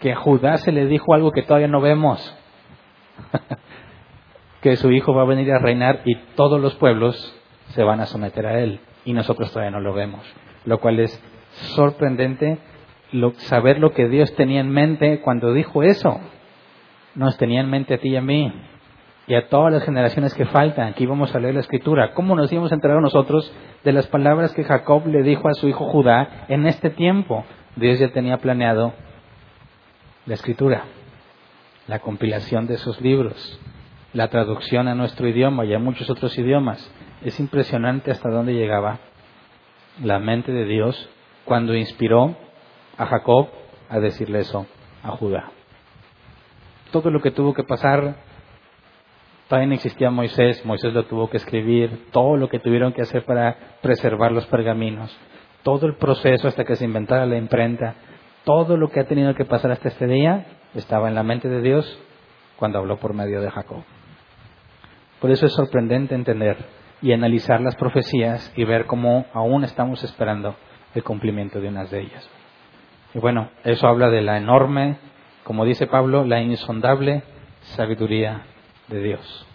[0.02, 2.36] que a Judá se le dijo algo que todavía no vemos.
[4.62, 7.16] que su hijo va a venir a reinar y todos los pueblos
[7.70, 10.26] se van a someter a él y nosotros todavía no lo vemos.
[10.66, 11.24] Lo cual es
[11.76, 12.58] sorprendente
[13.38, 16.20] saber lo que Dios tenía en mente cuando dijo eso.
[17.16, 18.51] Nos tenía en mente a ti y a mí
[19.28, 22.13] y a todas las generaciones que faltan, que íbamos a leer la escritura.
[22.13, 23.51] ¿Cómo nos íbamos a enterar nosotros
[23.84, 27.43] de las palabras que Jacob le dijo a su hijo Judá en este tiempo?
[27.76, 28.93] Dios ya tenía planeado
[30.26, 30.84] la escritura,
[31.88, 33.59] la compilación de esos libros,
[34.13, 36.91] la traducción a nuestro idioma y a muchos otros idiomas.
[37.24, 38.99] Es impresionante hasta dónde llegaba
[40.03, 41.09] la mente de Dios
[41.45, 42.36] cuando inspiró
[42.98, 43.50] a Jacob
[43.89, 44.66] a decirle eso
[45.04, 45.52] a Judá.
[46.91, 48.16] Todo lo que tuvo que pasar,
[49.48, 53.78] también existía Moisés, Moisés lo tuvo que escribir, todo lo que tuvieron que hacer para
[53.82, 55.16] preservar los pergaminos,
[55.64, 57.96] todo el proceso hasta que se inventara la imprenta,
[58.43, 61.62] todo lo que ha tenido que pasar hasta este día estaba en la mente de
[61.62, 62.00] Dios
[62.58, 63.84] cuando habló por medio de Jacob.
[65.20, 66.58] Por eso es sorprendente entender
[67.02, 70.56] y analizar las profecías y ver cómo aún estamos esperando
[70.93, 72.30] el cumplimiento de unas de ellas.
[73.16, 74.97] Y bueno, eso habla de la enorme,
[75.45, 77.24] como dice Pablo, la insondable
[77.61, 78.41] sabiduría
[78.89, 79.47] de Dios.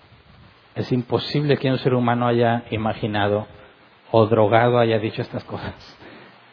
[0.74, 3.46] Es imposible que un ser humano haya imaginado
[4.10, 5.74] o drogado haya dicho estas cosas.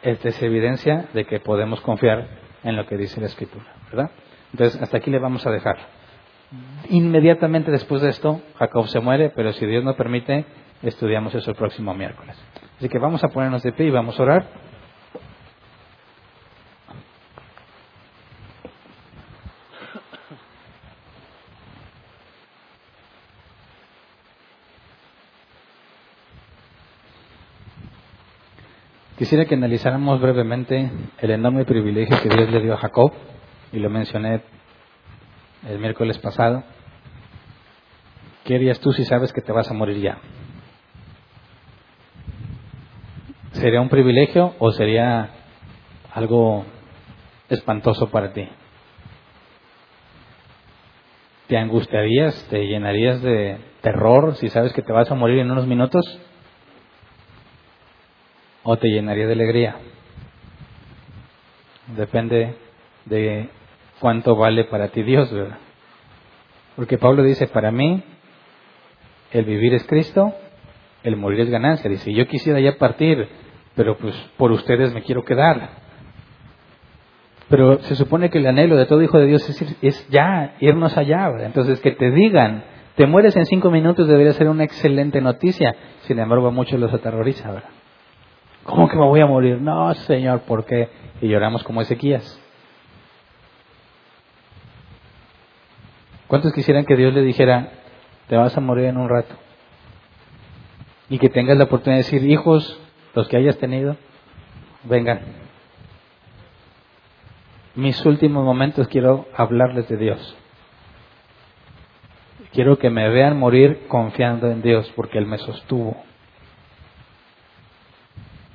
[0.02, 2.28] Esta es evidencia de que podemos confiar
[2.62, 4.10] en lo que dice la Escritura, ¿verdad?
[4.52, 5.78] Entonces, hasta aquí le vamos a dejar.
[6.90, 10.44] Inmediatamente después de esto, Jacob se muere, pero si Dios nos permite,
[10.82, 12.36] estudiamos eso el próximo miércoles.
[12.76, 14.67] Así que vamos a ponernos de pie y vamos a orar.
[29.28, 33.12] Quisiera que analizáramos brevemente el enorme privilegio que Dios le dio a Jacob,
[33.72, 34.40] y lo mencioné
[35.68, 36.64] el miércoles pasado.
[38.44, 40.16] ¿Qué harías tú si sabes que te vas a morir ya?
[43.52, 45.28] ¿Sería un privilegio o sería
[46.14, 46.64] algo
[47.50, 48.48] espantoso para ti?
[51.48, 55.66] ¿Te angustiarías, te llenarías de terror si sabes que te vas a morir en unos
[55.66, 56.18] minutos?
[58.62, 59.76] O te llenaría de alegría.
[61.96, 62.54] Depende
[63.06, 63.48] de
[64.00, 65.58] cuánto vale para ti Dios, ¿verdad?
[66.76, 68.02] Porque Pablo dice, para mí
[69.32, 70.32] el vivir es Cristo,
[71.02, 71.90] el morir es ganancia.
[71.90, 73.28] Dice, yo quisiera ya partir,
[73.74, 75.70] pero pues por ustedes me quiero quedar.
[77.48, 81.28] Pero se supone que el anhelo de todo hijo de Dios es, ya irnos allá.
[81.30, 81.46] ¿verdad?
[81.46, 82.62] Entonces, que te digan,
[82.94, 85.74] te mueres en cinco minutos debería ser una excelente noticia.
[86.02, 87.50] Sin embargo, a muchos los aterroriza.
[87.50, 87.70] ¿verdad?
[88.68, 89.60] ¿Cómo que me voy a morir?
[89.60, 90.88] No, Señor, ¿por qué?
[91.20, 92.40] y lloramos como Ezequías.
[96.26, 97.70] ¿Cuántos quisieran que Dios le dijera,
[98.28, 99.34] te vas a morir en un rato?
[101.08, 102.78] Y que tengas la oportunidad de decir, hijos,
[103.14, 103.96] los que hayas tenido,
[104.84, 105.20] vengan.
[107.74, 110.36] Mis últimos momentos quiero hablarles de Dios.
[112.52, 115.96] Quiero que me vean morir confiando en Dios porque Él me sostuvo.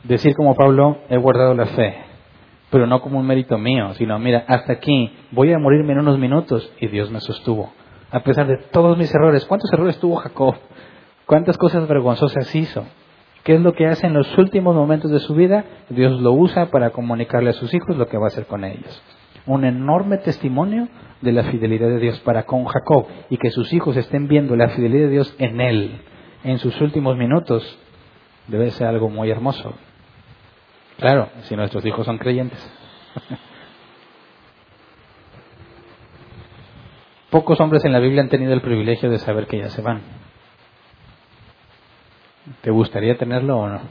[0.04, 1.96] Decir como Pablo, he guardado la fe,
[2.70, 6.20] pero no como un mérito mío, sino mira, hasta aquí voy a morirme en unos
[6.20, 7.72] minutos y Dios me sostuvo.
[8.12, 10.56] A pesar de todos mis errores, ¿cuántos errores tuvo Jacob?
[11.26, 12.86] ¿Cuántas cosas vergonzosas hizo?
[13.44, 15.66] ¿Qué es lo que hace en los últimos momentos de su vida?
[15.90, 19.02] Dios lo usa para comunicarle a sus hijos lo que va a hacer con ellos.
[19.46, 20.88] Un enorme testimonio
[21.22, 24.70] de la fidelidad de Dios para con Jacob y que sus hijos estén viendo la
[24.70, 26.02] fidelidad de Dios en él
[26.44, 27.64] en sus últimos minutos
[28.48, 29.74] debe ser algo muy hermoso.
[31.04, 32.66] Claro, si nuestros hijos son creyentes.
[37.30, 40.02] Pocos hombres en la Biblia han tenido el privilegio de saber que ya se van.
[42.62, 43.82] ¿Te gustaría tenerlo o no?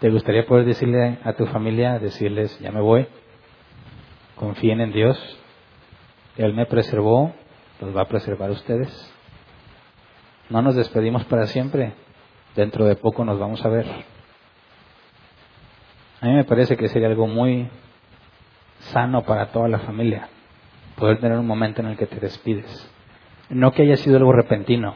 [0.00, 3.06] ¿Te gustaría poder decirle a tu familia, decirles, ya me voy?
[4.34, 5.38] confíen en Dios.
[6.36, 7.32] Él me preservó,
[7.80, 9.14] los va a preservar ustedes.
[10.50, 11.92] No nos despedimos para siempre.
[12.56, 13.86] Dentro de poco nos vamos a ver.
[16.20, 17.68] A mí me parece que sería algo muy
[18.92, 20.28] sano para toda la familia
[20.98, 22.90] poder tener un momento en el que te despides.
[23.48, 24.94] No que haya sido algo repentino.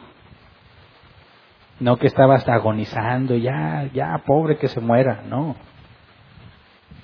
[1.79, 5.23] No que estabas agonizando, ya, ya, pobre que se muera.
[5.27, 5.55] No.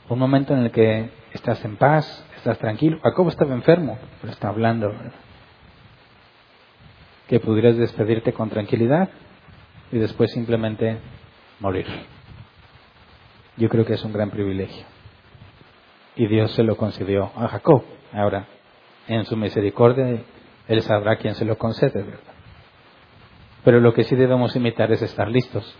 [0.09, 2.99] Un momento en el que estás en paz, estás tranquilo.
[3.01, 4.93] Jacob estaba enfermo, pero está hablando.
[7.27, 9.09] Que pudieras despedirte con tranquilidad
[9.91, 10.99] y después simplemente
[11.59, 11.85] morir.
[13.57, 14.85] Yo creo que es un gran privilegio.
[16.15, 17.83] Y Dios se lo concedió a Jacob.
[18.13, 18.47] Ahora,
[19.07, 20.23] en su misericordia,
[20.67, 22.05] Él sabrá quién se lo concede,
[23.63, 25.75] Pero lo que sí debemos imitar es estar listos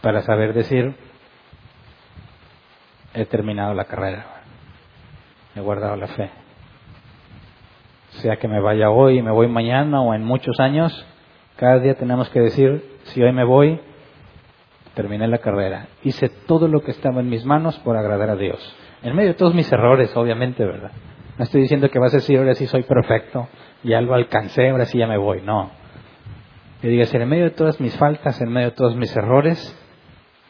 [0.00, 0.94] para saber decir,
[3.12, 4.36] he terminado la carrera
[5.56, 6.30] he guardado la fe.
[8.20, 11.06] Sea que me vaya hoy me voy mañana o en muchos años,
[11.56, 13.80] cada día tenemos que decir, si hoy me voy,
[14.94, 15.88] terminé la carrera.
[16.02, 18.58] Hice todo lo que estaba en mis manos por agradar a Dios.
[19.02, 20.90] En medio de todos mis errores, obviamente, ¿verdad?
[21.38, 23.48] No estoy diciendo que vas a decir, ahora sí soy perfecto,
[23.82, 25.42] ya lo alcancé, ahora sí ya me voy.
[25.42, 25.70] No.
[26.80, 29.78] Que digas, en medio de todas mis faltas, en medio de todos mis errores,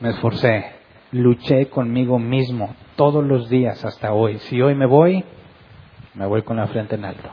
[0.01, 0.73] me esforcé,
[1.13, 4.39] luché conmigo mismo todos los días hasta hoy.
[4.39, 5.25] Si hoy me voy,
[6.15, 7.31] me voy con la frente en alto.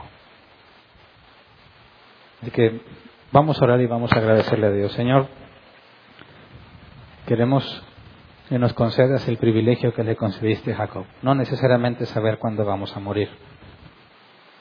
[2.42, 2.82] Así que
[3.34, 4.94] vamos a orar y vamos a agradecerle a Dios.
[4.94, 5.28] Señor,
[7.28, 7.84] queremos
[8.48, 11.06] que nos concedas el privilegio que le concediste a Jacob.
[11.22, 13.30] No necesariamente saber cuándo vamos a morir,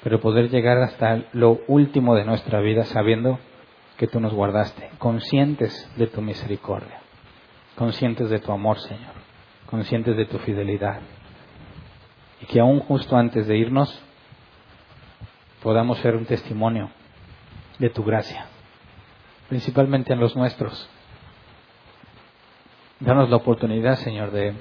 [0.03, 3.39] pero poder llegar hasta lo último de nuestra vida sabiendo
[3.97, 7.03] que tú nos guardaste, conscientes de tu misericordia
[7.75, 9.15] conscientes de tu amor, Señor,
[9.67, 11.01] conscientes de tu fidelidad.
[12.41, 14.03] Y que aún justo antes de irnos
[15.63, 16.91] podamos ser un testimonio
[17.79, 18.47] de tu gracia,
[19.53, 20.89] principalmente en los nuestros.
[23.01, 24.55] Danos la oportunidad, Señor, de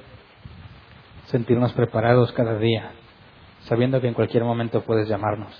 [1.28, 2.92] sentirnos preparados cada día,
[3.62, 5.58] sabiendo que en cualquier momento puedes llamarnos.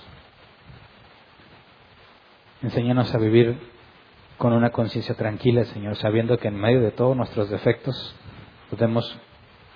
[2.60, 3.58] Enséñanos a vivir
[4.36, 8.14] con una conciencia tranquila, Señor, sabiendo que en medio de todos nuestros defectos
[8.68, 9.18] podemos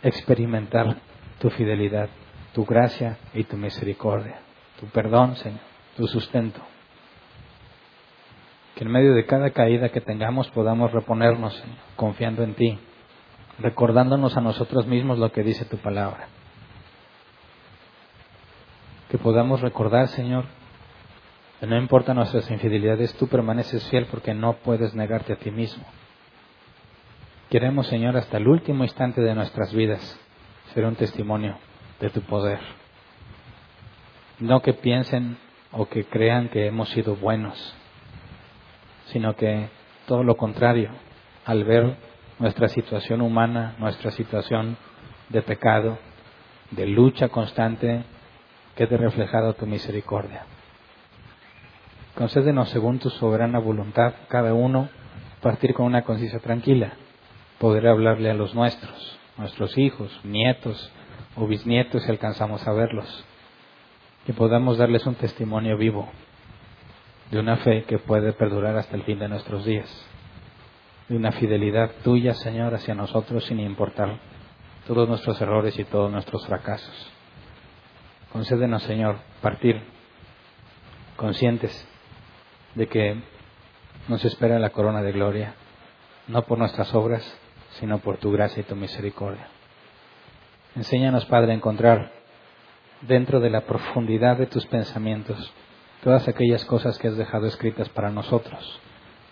[0.02, 0.98] experimentar
[1.38, 2.10] tu fidelidad,
[2.52, 4.38] tu gracia y tu misericordia,
[4.78, 5.60] tu perdón, Señor,
[5.96, 6.60] tu sustento.
[8.76, 11.60] Que en medio de cada caída que tengamos podamos reponernos,
[11.96, 12.78] confiando en ti,
[13.58, 16.28] recordándonos a nosotros mismos lo que dice tu palabra.
[19.08, 20.44] Que podamos recordar, Señor,
[21.62, 25.84] no importa nuestras infidelidades, tú permaneces fiel porque no puedes negarte a ti mismo.
[27.48, 30.20] Queremos, Señor, hasta el último instante de nuestras vidas
[30.74, 31.56] ser un testimonio
[31.98, 32.58] de tu poder.
[34.38, 35.38] No que piensen
[35.72, 37.74] o que crean que hemos sido buenos,
[39.06, 39.68] sino que
[40.06, 40.90] todo lo contrario,
[41.44, 41.96] al ver
[42.38, 44.76] nuestra situación humana, nuestra situación
[45.28, 45.98] de pecado,
[46.70, 48.04] de lucha constante,
[48.74, 50.44] quede reflejado tu misericordia.
[52.14, 54.88] Concédenos según tu soberana voluntad, cada uno
[55.40, 56.92] partir con una conciencia tranquila,
[57.58, 60.90] poder hablarle a los nuestros, nuestros hijos, nietos
[61.36, 63.24] o bisnietos si alcanzamos a verlos,
[64.24, 66.08] que podamos darles un testimonio vivo
[67.30, 70.06] de una fe que puede perdurar hasta el fin de nuestros días.
[71.08, 74.18] de una fidelidad tuya, Señor, hacia nosotros sin importar
[74.88, 77.12] todos nuestros errores y todos nuestros fracasos.
[78.32, 79.80] Concédenos, Señor, partir
[81.16, 81.88] conscientes
[82.74, 83.22] de que
[84.08, 85.54] nos espera la corona de gloria,
[86.26, 87.22] no por nuestras obras,
[87.78, 89.48] sino por tu gracia y tu misericordia.
[90.74, 92.12] Enséñanos, Padre, a encontrar
[93.02, 95.52] dentro de la profundidad de tus pensamientos
[96.02, 98.80] todas aquellas cosas que has dejado escritas para nosotros,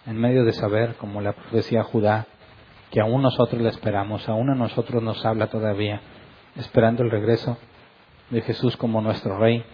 [0.06, 2.26] en medio de saber, como la profecía Judá,
[2.90, 6.00] que aún nosotros la esperamos, aún a nosotros nos habla todavía,
[6.56, 7.56] esperando el regreso
[8.30, 9.64] de Jesús como nuestro Rey.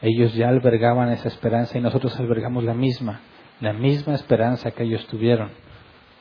[0.00, 3.20] Ellos ya albergaban esa esperanza y nosotros albergamos la misma,
[3.60, 5.50] la misma esperanza que ellos tuvieron.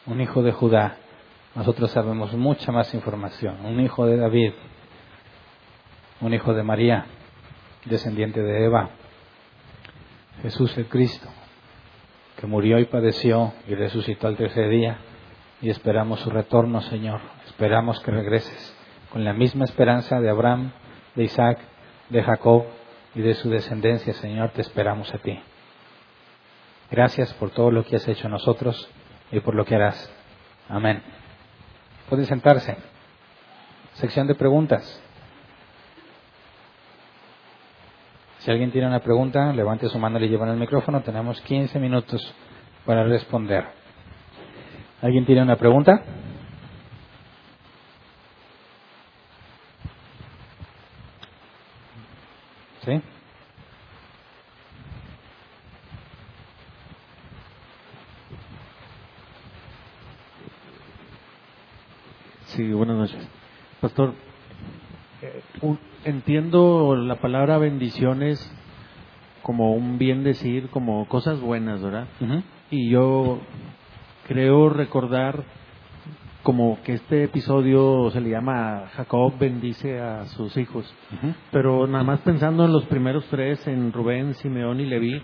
[0.06, 0.98] Un hijo de Judá,
[1.56, 3.66] nosotros sabemos mucha más información.
[3.66, 4.54] Un hijo de David,
[6.22, 7.06] un hijo de María,
[7.86, 8.90] descendiente de Eva,
[10.42, 11.28] Jesús el Cristo,
[12.38, 14.98] que murió y padeció y resucitó al tercer día,
[15.62, 17.22] y esperamos su retorno, Señor.
[17.46, 18.76] Esperamos que regreses
[19.12, 20.72] con la misma esperanza de Abraham,
[21.16, 21.60] de Isaac,
[22.10, 22.66] de Jacob
[23.14, 25.40] y de su descendencia, Señor, te esperamos a ti.
[26.90, 28.90] Gracias por todo lo que has hecho nosotros
[29.32, 30.12] y por lo que harás.
[30.68, 31.02] Amén.
[32.10, 32.78] Pueden sentarse.
[33.94, 35.02] Sección de preguntas.
[38.42, 41.02] Si alguien tiene una pregunta, levante su mano y le llevan el micrófono.
[41.02, 42.20] Tenemos 15 minutos
[42.86, 43.66] para responder.
[45.00, 46.02] ¿Alguien tiene una pregunta?
[52.84, 53.00] ¿Sí?
[62.48, 63.28] Sí, buenas noches.
[63.80, 64.16] Pastor,
[65.22, 65.44] eh,
[66.06, 68.40] entiendo la palabra bendiciones
[69.42, 72.08] como un bien decir, como cosas buenas, ¿verdad?
[72.70, 73.40] Y yo
[74.28, 75.44] creo recordar
[76.44, 80.92] como que este episodio se le llama Jacob bendice a sus hijos,
[81.52, 85.22] pero nada más pensando en los primeros tres, en Rubén, Simeón y Leví,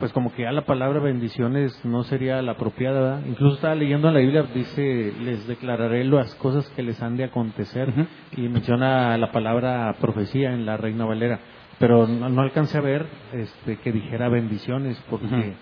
[0.00, 3.20] pues como que ya la palabra bendiciones no sería la apropiada.
[3.26, 7.24] Incluso estaba leyendo en la Biblia, dice, les declararé las cosas que les han de
[7.24, 7.92] acontecer
[8.34, 11.38] y menciona la palabra profecía en la Reina Valera,
[11.78, 15.52] pero no, alcancé a ver este, que dijera bendiciones porque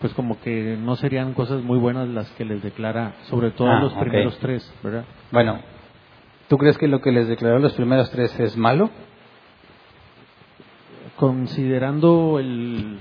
[0.00, 3.80] pues como que no serían cosas muy buenas las que les declara, sobre todo Ah,
[3.80, 5.04] los primeros tres, ¿verdad?
[5.30, 5.60] Bueno,
[6.48, 8.90] ¿tú crees que lo que les declaró los primeros tres es malo?
[11.16, 12.98] Considerando el,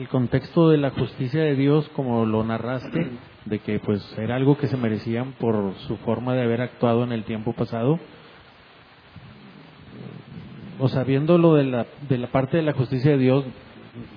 [0.00, 3.10] el contexto de la justicia de Dios como lo narraste,
[3.44, 7.12] de que pues era algo que se merecían por su forma de haber actuado en
[7.12, 7.98] el tiempo pasado,
[10.78, 13.44] o sea, viendo lo de la, de la parte de la justicia de Dios,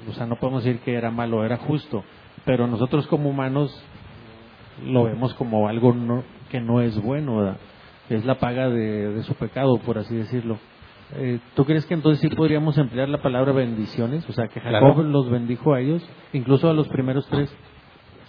[0.10, 2.06] o sea, no podemos decir que era malo, era justo,
[2.46, 3.70] pero nosotros como humanos
[4.86, 7.58] lo vemos como algo no- que no es bueno, ¿verdad?
[8.10, 10.58] es la paga de, de su pecado, por así decirlo.
[11.16, 14.28] Eh, ¿Tú crees que entonces sí podríamos emplear la palabra bendiciones?
[14.30, 15.04] O sea, que Jacob Claro.
[15.04, 17.56] los bendijo a ellos, incluso a los primeros tres.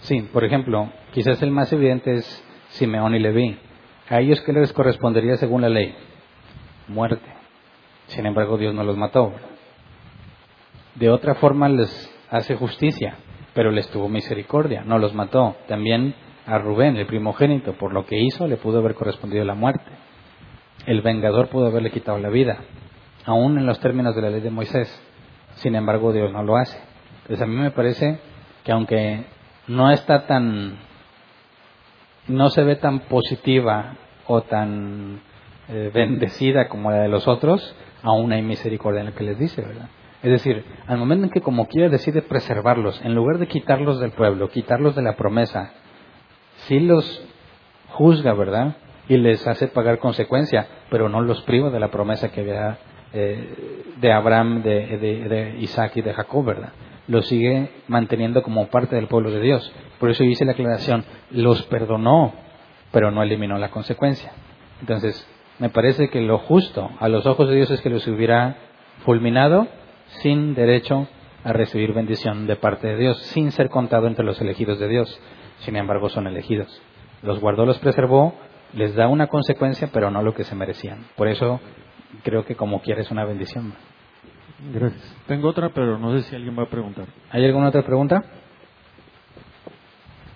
[0.01, 3.57] Sí, por ejemplo, quizás el más evidente es Simeón y Leví.
[4.09, 5.95] ¿A ellos qué les correspondería según la ley?
[6.87, 7.25] Muerte.
[8.07, 9.33] Sin embargo, Dios no los mató.
[10.95, 13.15] De otra forma les hace justicia,
[13.55, 15.55] pero les tuvo misericordia, no los mató.
[15.67, 16.13] También
[16.45, 19.83] a Rubén, el primogénito, por lo que hizo, le pudo haber correspondido la muerte.
[20.85, 22.59] El vengador pudo haberle quitado la vida,
[23.25, 24.87] aún en los términos de la ley de Moisés.
[25.55, 26.77] Sin embargo, Dios no lo hace.
[27.23, 28.19] Entonces a mí me parece
[28.63, 29.25] que aunque
[29.67, 30.77] no está tan,
[32.27, 33.95] no se ve tan positiva
[34.27, 35.21] o tan
[35.69, 39.61] eh, bendecida como la de los otros, aún hay misericordia en lo que les dice,
[39.61, 39.89] ¿verdad?
[40.21, 44.11] Es decir, al momento en que como quiera decide preservarlos, en lugar de quitarlos del
[44.11, 45.71] pueblo, quitarlos de la promesa,
[46.67, 47.23] sí los
[47.89, 48.75] juzga, ¿verdad?
[49.07, 52.77] Y les hace pagar consecuencia, pero no los priva de la promesa que había
[53.13, 56.69] eh, de Abraham, de, de- de Isaac y de Jacob, ¿verdad?
[57.07, 59.71] Los sigue manteniendo como parte del pueblo de Dios.
[59.99, 62.33] Por eso hice la aclaración, los perdonó,
[62.91, 64.31] pero no eliminó la consecuencia.
[64.81, 65.27] Entonces,
[65.59, 68.57] me parece que lo justo a los ojos de Dios es que los hubiera
[69.05, 69.67] fulminado
[70.21, 71.07] sin derecho
[71.43, 75.19] a recibir bendición de parte de Dios, sin ser contado entre los elegidos de Dios.
[75.59, 76.81] Sin embargo, son elegidos.
[77.21, 78.33] Los guardó, los preservó,
[78.75, 81.05] les da una consecuencia, pero no lo que se merecían.
[81.15, 81.59] Por eso
[82.23, 83.73] creo que como quiera es una bendición.
[84.73, 85.15] Gracias.
[85.27, 87.07] Tengo otra, pero no sé si alguien va a preguntar.
[87.31, 88.23] ¿Hay alguna otra pregunta?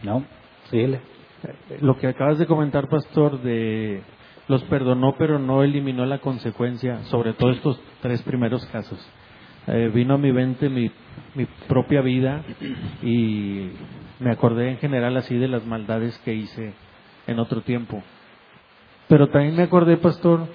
[0.03, 0.23] No,
[0.69, 1.01] síguele.
[1.43, 4.01] Eh, Lo que acabas de comentar, pastor, de
[4.47, 8.99] los perdonó, pero no eliminó la consecuencia, sobre todo estos tres primeros casos.
[9.67, 10.89] Eh, vino a mi mente mi,
[11.35, 12.43] mi propia vida
[13.03, 13.69] y
[14.19, 16.73] me acordé en general así de las maldades que hice
[17.27, 18.01] en otro tiempo.
[19.09, 20.47] Pero también me acordé, pastor,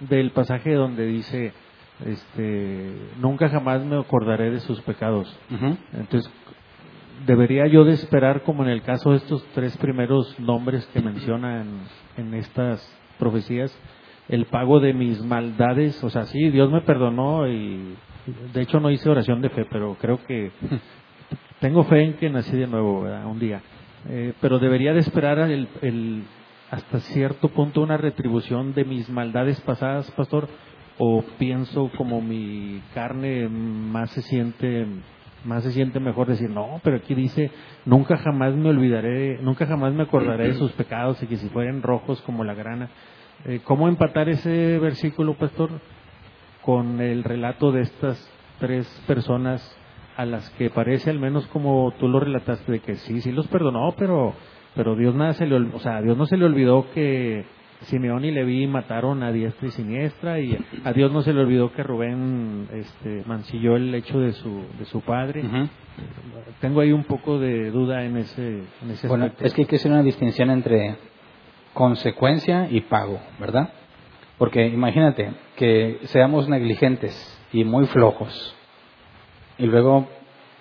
[0.00, 1.52] del pasaje donde dice,
[2.04, 5.28] este, nunca jamás me acordaré de sus pecados.
[5.92, 6.32] Entonces,
[7.26, 11.80] debería yo de esperar, como en el caso de estos tres primeros nombres que mencionan
[12.16, 12.80] en estas
[13.18, 13.76] profecías,
[14.28, 17.96] el pago de mis maldades, o sea, sí, Dios me perdonó y
[18.52, 20.50] de hecho no hice oración de fe, pero creo que
[21.60, 23.62] tengo fe en que nací de nuevo, Un día.
[24.08, 26.22] Eh, pero debería de esperar el, el,
[26.70, 30.48] hasta cierto punto una retribución de mis maldades pasadas, pastor,
[30.98, 34.86] o pienso como mi carne más se siente
[35.44, 37.52] más se siente mejor decir, no, pero aquí dice,
[37.84, 41.82] nunca jamás me olvidaré, nunca jamás me acordaré de sus pecados y que si fueran
[41.82, 42.90] rojos como la grana.
[43.44, 45.70] Eh, ¿Cómo empatar ese versículo, pastor,
[46.62, 48.18] con el relato de estas
[48.58, 49.62] tres personas
[50.16, 53.46] a las que parece, al menos como tú lo relataste, de que sí, sí los
[53.46, 54.34] perdonó, pero,
[54.76, 57.46] pero Dios nada se le, o sea, Dios no se le olvidó que
[57.82, 61.72] Simeón y Leví mataron a diestra y siniestra y a Dios no se le olvidó
[61.72, 65.42] que Rubén este, mancilló el hecho de su, de su padre.
[66.60, 69.76] Tengo ahí un poco de duda en ese, en ese Bueno, es que hay que
[69.76, 70.96] hacer una distinción entre
[71.72, 73.70] consecuencia y pago, ¿verdad?
[74.38, 77.14] Porque imagínate que seamos negligentes
[77.52, 78.54] y muy flojos
[79.58, 80.06] y luego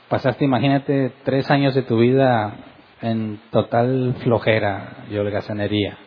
[0.07, 2.55] pasaste, imagínate, tres años de tu vida
[3.05, 5.97] en total flojera y holgazanería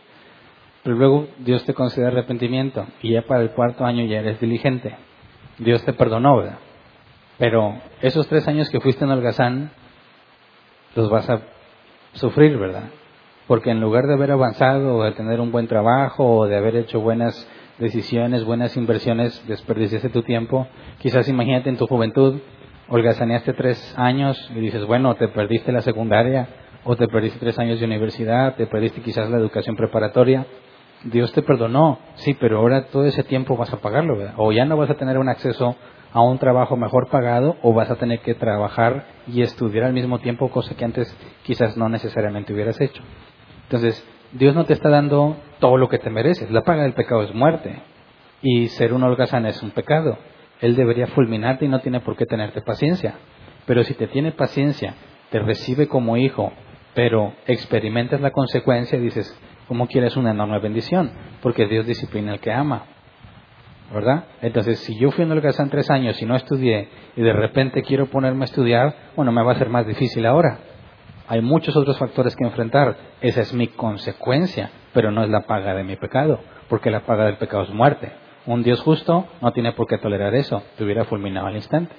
[0.88, 4.96] pero luego Dios te concede arrepentimiento y ya para el cuarto año ya eres diligente.
[5.58, 6.58] Dios te perdonó, ¿verdad?
[7.36, 9.70] Pero esos tres años que fuiste en holgazán,
[10.94, 11.42] los vas a
[12.14, 12.84] sufrir, ¿verdad?
[13.46, 16.76] Porque en lugar de haber avanzado o de tener un buen trabajo o de haber
[16.76, 20.68] hecho buenas decisiones, buenas inversiones, desperdiciaste tu tiempo.
[21.00, 22.40] Quizás imagínate en tu juventud,
[22.88, 26.48] holgazaneaste tres años y dices, bueno, te perdiste la secundaria
[26.84, 30.46] o te perdiste tres años de universidad, te perdiste quizás la educación preparatoria
[31.04, 34.34] Dios te perdonó, sí, pero ahora todo ese tiempo vas a pagarlo, ¿verdad?
[34.36, 35.76] O ya no vas a tener un acceso
[36.12, 40.18] a un trabajo mejor pagado o vas a tener que trabajar y estudiar al mismo
[40.18, 41.14] tiempo, cosa que antes
[41.44, 43.02] quizás no necesariamente hubieras hecho.
[43.64, 46.50] Entonces, Dios no te está dando todo lo que te mereces.
[46.50, 47.80] La paga del pecado es muerte
[48.42, 50.18] y ser un holgazán es un pecado.
[50.60, 53.14] Él debería fulminarte y no tiene por qué tenerte paciencia.
[53.66, 54.94] Pero si te tiene paciencia,
[55.30, 56.52] te recibe como hijo,
[56.98, 59.32] pero experimentas la consecuencia y dices,
[59.68, 61.12] ¿Cómo quieres una enorme bendición?
[61.42, 62.86] Porque Dios disciplina al que ama.
[63.92, 64.24] ¿Verdad?
[64.40, 68.06] Entonces, si yo fui en holgazán tres años y no estudié y de repente quiero
[68.06, 70.58] ponerme a estudiar, bueno, me va a ser más difícil ahora.
[71.28, 72.96] Hay muchos otros factores que enfrentar.
[73.20, 77.26] Esa es mi consecuencia, pero no es la paga de mi pecado, porque la paga
[77.26, 78.10] del pecado es muerte.
[78.46, 81.94] Un Dios justo no tiene por qué tolerar eso, te hubiera fulminado al instante.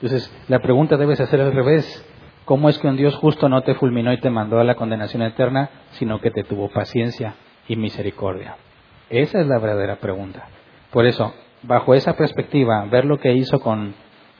[0.00, 2.08] Entonces, la pregunta debe ser al revés.
[2.44, 5.22] ¿Cómo es que un Dios justo no te fulminó y te mandó a la condenación
[5.22, 7.34] eterna, sino que te tuvo paciencia
[7.68, 8.56] y misericordia?
[9.10, 10.48] Esa es la verdadera pregunta.
[10.90, 11.32] Por eso,
[11.62, 13.94] bajo esa perspectiva, ver lo que hizo con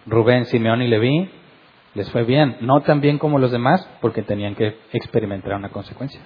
[0.07, 1.31] Rubén, Simeón y Leví,
[1.95, 2.57] les fue bien.
[2.61, 6.21] No tan bien como los demás, porque tenían que experimentar una consecuencia.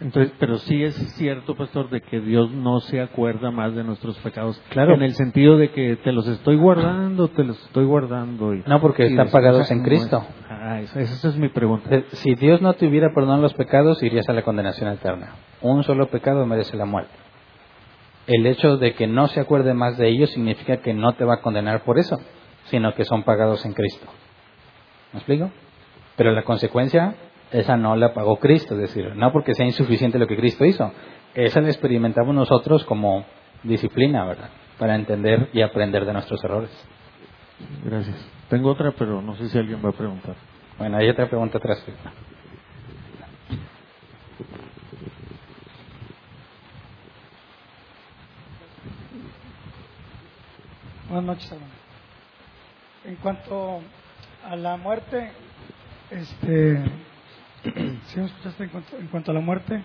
[0.00, 4.16] Entonces, pero sí es cierto, pastor, de que Dios no se acuerda más de nuestros
[4.18, 4.60] pecados.
[4.68, 4.94] Claro.
[4.94, 8.54] En el sentido de que te los estoy guardando, te los estoy guardando.
[8.54, 10.24] Y, no, porque están pagados en Cristo.
[10.48, 11.90] Ah, esa, es mi pregunta.
[12.12, 15.34] Si Dios no te hubiera perdonado los pecados, irías a la condenación eterna.
[15.62, 17.12] Un solo pecado merece la muerte.
[18.28, 21.34] El hecho de que no se acuerde más de ellos significa que no te va
[21.34, 22.18] a condenar por eso,
[22.66, 24.06] sino que son pagados en Cristo.
[25.12, 25.50] ¿Me explico?
[26.16, 27.14] Pero la consecuencia
[27.52, 30.92] esa no la pagó Cristo, es decir, no porque sea insuficiente lo que Cristo hizo,
[31.34, 33.24] esa la experimentamos nosotros como
[33.62, 34.50] disciplina, ¿verdad?
[34.78, 36.70] Para entender y aprender de nuestros errores.
[37.84, 38.16] Gracias.
[38.48, 40.36] Tengo otra, pero no sé si alguien va a preguntar.
[40.78, 41.84] Bueno, hay otra pregunta atrás.
[51.08, 51.54] Buenas noches,
[53.04, 53.80] En cuanto
[54.44, 55.30] a la muerte,
[56.10, 56.82] este,
[57.62, 58.64] si me escuchaste
[58.98, 59.82] en cuanto, a la muerte?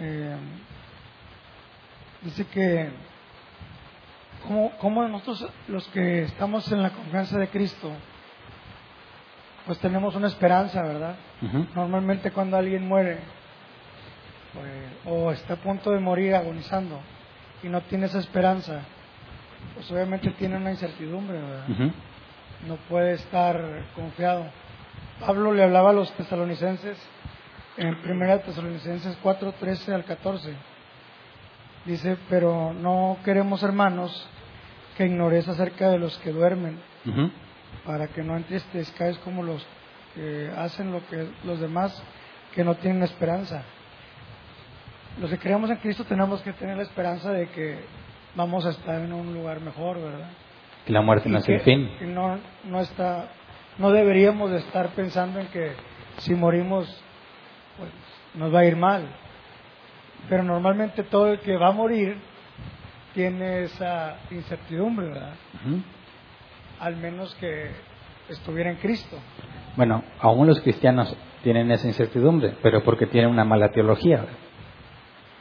[0.00, 0.36] Eh,
[2.22, 2.90] dice que
[4.80, 7.92] como, nosotros los que estamos en la confianza de Cristo,
[9.66, 11.16] pues tenemos una esperanza, ¿verdad?
[11.74, 13.18] Normalmente cuando alguien muere
[14.54, 14.66] pues,
[15.06, 16.98] o está a punto de morir agonizando
[17.62, 18.80] y no tiene esa esperanza,
[19.74, 21.92] pues obviamente tiene una incertidumbre, ¿verdad?
[22.66, 23.62] No puede estar
[23.94, 24.46] confiado.
[25.20, 26.98] Pablo le hablaba a los tesalonicenses
[27.76, 30.54] en 1 Tesalonicenses 4, 13 al 14.
[31.84, 34.26] Dice, pero no queremos, hermanos,
[34.96, 36.78] que ignores acerca de los que duermen,
[37.84, 39.66] para que no entristezcáis como los
[40.14, 42.02] que hacen lo que los demás
[42.54, 43.62] que no tienen esperanza.
[45.20, 47.78] los que creemos en Cristo tenemos que tener la esperanza de que
[48.34, 50.30] vamos a estar en un lugar mejor, ¿verdad?
[50.86, 51.90] Que la muerte no es el fin.
[52.14, 53.28] no, no, está,
[53.80, 55.72] no deberíamos de estar pensando en que
[56.18, 56.86] si morimos,
[57.78, 57.90] pues
[58.34, 59.08] nos va a ir mal.
[60.28, 62.16] Pero normalmente todo el que va a morir
[63.14, 65.32] tiene esa incertidumbre, ¿verdad?
[66.78, 67.70] Al menos que
[68.28, 69.16] estuviera en Cristo.
[69.76, 74.26] Bueno, aún los cristianos tienen esa incertidumbre, pero porque tienen una mala teología.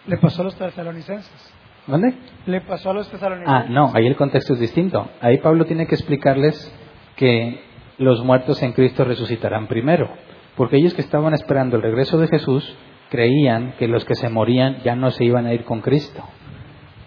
[0.08, 1.54] Le pasó a los tesalonicenses.
[1.86, 2.16] ¿Dónde?
[2.46, 3.66] Le pasó a los tesalonicenses.
[3.66, 5.10] Ah, no, ahí el contexto es distinto.
[5.20, 6.74] Ahí Pablo tiene que explicarles
[7.18, 7.69] que
[8.00, 10.10] los muertos en Cristo resucitarán primero,
[10.56, 12.76] porque ellos que estaban esperando el regreso de Jesús
[13.10, 16.24] creían que los que se morían ya no se iban a ir con Cristo.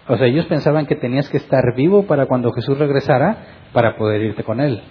[0.07, 3.37] O sea, ellos pensaban que tenías que estar vivo para cuando Jesús regresara
[3.73, 4.81] para poder irte con Él.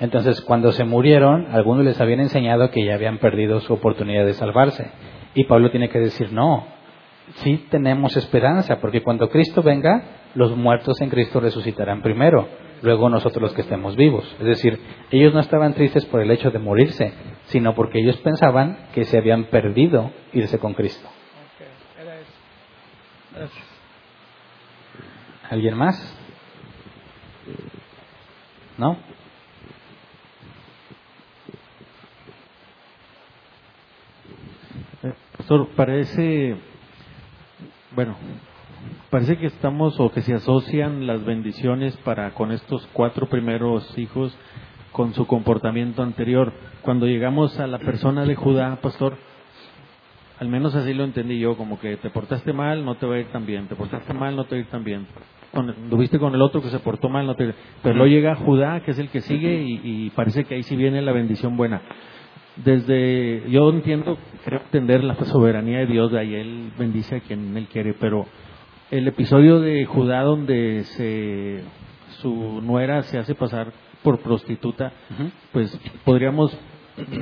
[0.00, 4.34] Entonces, cuando se murieron, algunos les habían enseñado que ya habían perdido su oportunidad de
[4.34, 4.90] salvarse.
[5.34, 6.66] Y Pablo tiene que decir, no,
[7.36, 10.02] sí tenemos esperanza, porque cuando Cristo venga,
[10.34, 12.48] los muertos en Cristo resucitarán primero,
[12.82, 14.24] luego nosotros los que estemos vivos.
[14.38, 14.80] Es decir,
[15.10, 17.12] ellos no estaban tristes por el hecho de morirse,
[17.46, 21.08] sino porque ellos pensaban que se habían perdido irse con Cristo.
[25.50, 26.16] ¿Alguien más?
[28.78, 28.96] ¿No?
[35.36, 36.56] Pastor, parece,
[37.92, 38.16] bueno,
[39.10, 44.36] parece que estamos o que se asocian las bendiciones para con estos cuatro primeros hijos
[44.92, 46.52] con su comportamiento anterior.
[46.82, 49.16] Cuando llegamos a la persona de Judá, pastor,
[50.38, 53.18] al menos así lo entendí yo, como que te portaste mal, no te va a
[53.20, 55.06] ir tan bien, te portaste mal, no te va a ir tan bien.
[55.88, 57.54] Tuviste con el otro que se portó mal, no te...
[57.82, 60.76] Pero luego llega Judá, que es el que sigue, y, y parece que ahí sí
[60.76, 61.80] viene la bendición buena
[62.56, 67.56] desde, yo entiendo, creo entender la soberanía de Dios, de ahí Él bendice a quien
[67.56, 68.26] Él quiere, pero
[68.90, 71.62] el episodio de Judá donde se,
[72.20, 73.72] su nuera se hace pasar
[74.02, 74.92] por prostituta,
[75.52, 76.56] pues podríamos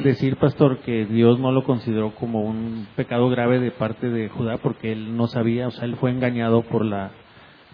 [0.03, 4.59] decir, pastor, que Dios no lo consideró como un pecado grave de parte de Judá
[4.59, 7.13] porque él no sabía, o sea, él fue engañado por la,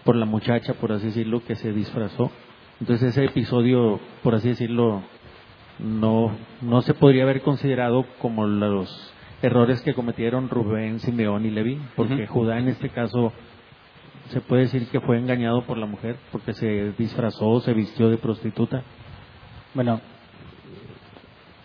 [0.05, 2.31] por la muchacha, por así decirlo, que se disfrazó.
[2.79, 5.03] Entonces ese episodio, por así decirlo,
[5.79, 6.31] no,
[6.61, 12.27] no se podría haber considerado como los errores que cometieron Rubén, Simeón y Leví, porque
[12.27, 13.33] Judá en este caso
[14.31, 18.17] se puede decir que fue engañado por la mujer porque se disfrazó, se vistió de
[18.17, 18.83] prostituta.
[19.73, 20.01] Bueno,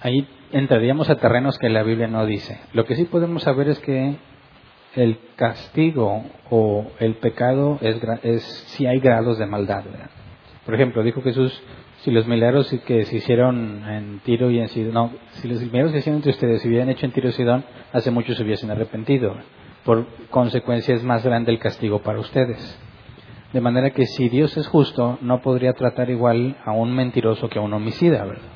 [0.01, 2.61] ahí entraríamos a terrenos que la Biblia no dice.
[2.73, 4.17] Lo que sí podemos saber es que
[4.95, 9.85] el castigo o el pecado es, es si hay grados de maldad.
[10.65, 11.63] Por ejemplo, dijo Jesús,
[11.99, 15.93] si los milagros que se hicieron en Tiro y en Sidón, no, si los milagros
[15.93, 18.43] que se hicieron entre ustedes se hubieran hecho en Tiro y Sidón, hace mucho se
[18.43, 19.37] hubiesen arrepentido.
[19.87, 22.79] Por consecuencia es más grande el castigo para ustedes.
[23.53, 27.61] De manera que si Dios es justo, no podría tratar igual a un mentiroso que
[27.61, 28.51] a un homicida, ¿verdad?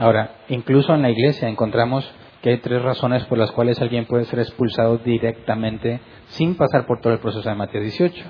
[0.00, 2.12] Ahora, incluso en la iglesia encontramos
[2.42, 7.00] que hay tres razones por las cuales alguien puede ser expulsado directamente sin pasar por
[7.00, 8.24] todo el proceso de Mateo 18.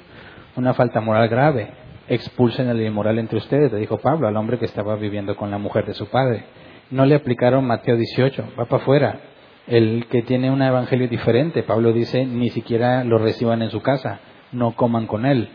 [0.57, 1.73] Una falta moral grave,
[2.09, 5.59] expulsen el inmoral entre ustedes, le dijo Pablo al hombre que estaba viviendo con la
[5.59, 6.45] mujer de su padre.
[6.91, 9.21] No le aplicaron Mateo 18, va para afuera.
[9.69, 14.21] El que tiene un evangelio diferente, Pablo dice, ni siquiera lo reciban en su casa,
[14.51, 15.51] no coman con él.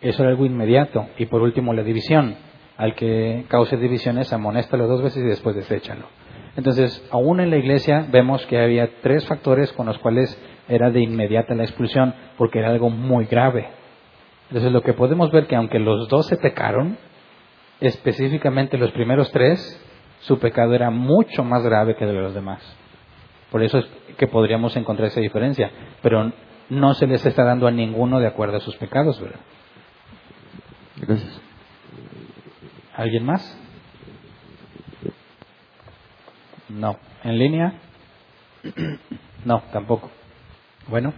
[0.00, 1.06] Eso era algo inmediato.
[1.18, 2.36] Y por último, la división.
[2.76, 6.06] Al que cause divisiones, amonéstalo dos veces y después deséchalo.
[6.56, 11.00] Entonces, aún en la iglesia vemos que había tres factores con los cuales era de
[11.00, 13.68] inmediata la expulsión, porque era algo muy grave.
[14.48, 16.98] Entonces lo que podemos ver que aunque los dos se pecaron,
[17.80, 19.58] específicamente los primeros tres,
[20.20, 22.62] su pecado era mucho más grave que el de los demás.
[23.56, 23.86] Por eso es
[24.18, 25.70] que podríamos encontrar esa diferencia,
[26.02, 26.30] pero
[26.68, 29.40] no se les está dando a ninguno de acuerdo a sus pecados, ¿verdad?
[30.96, 31.40] Gracias.
[32.94, 33.58] ¿Alguien más?
[36.68, 36.98] No.
[37.24, 37.80] ¿En línea?
[39.46, 40.10] No, tampoco.
[40.88, 41.14] Bueno.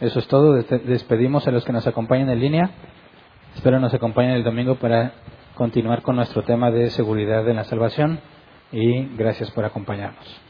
[0.00, 0.54] Eso es todo.
[0.54, 2.70] Despedimos a los que nos acompañan en línea.
[3.54, 5.12] Espero nos acompañen el domingo para
[5.54, 8.20] continuar con nuestro tema de seguridad en la salvación
[8.72, 10.45] y gracias por acompañarnos.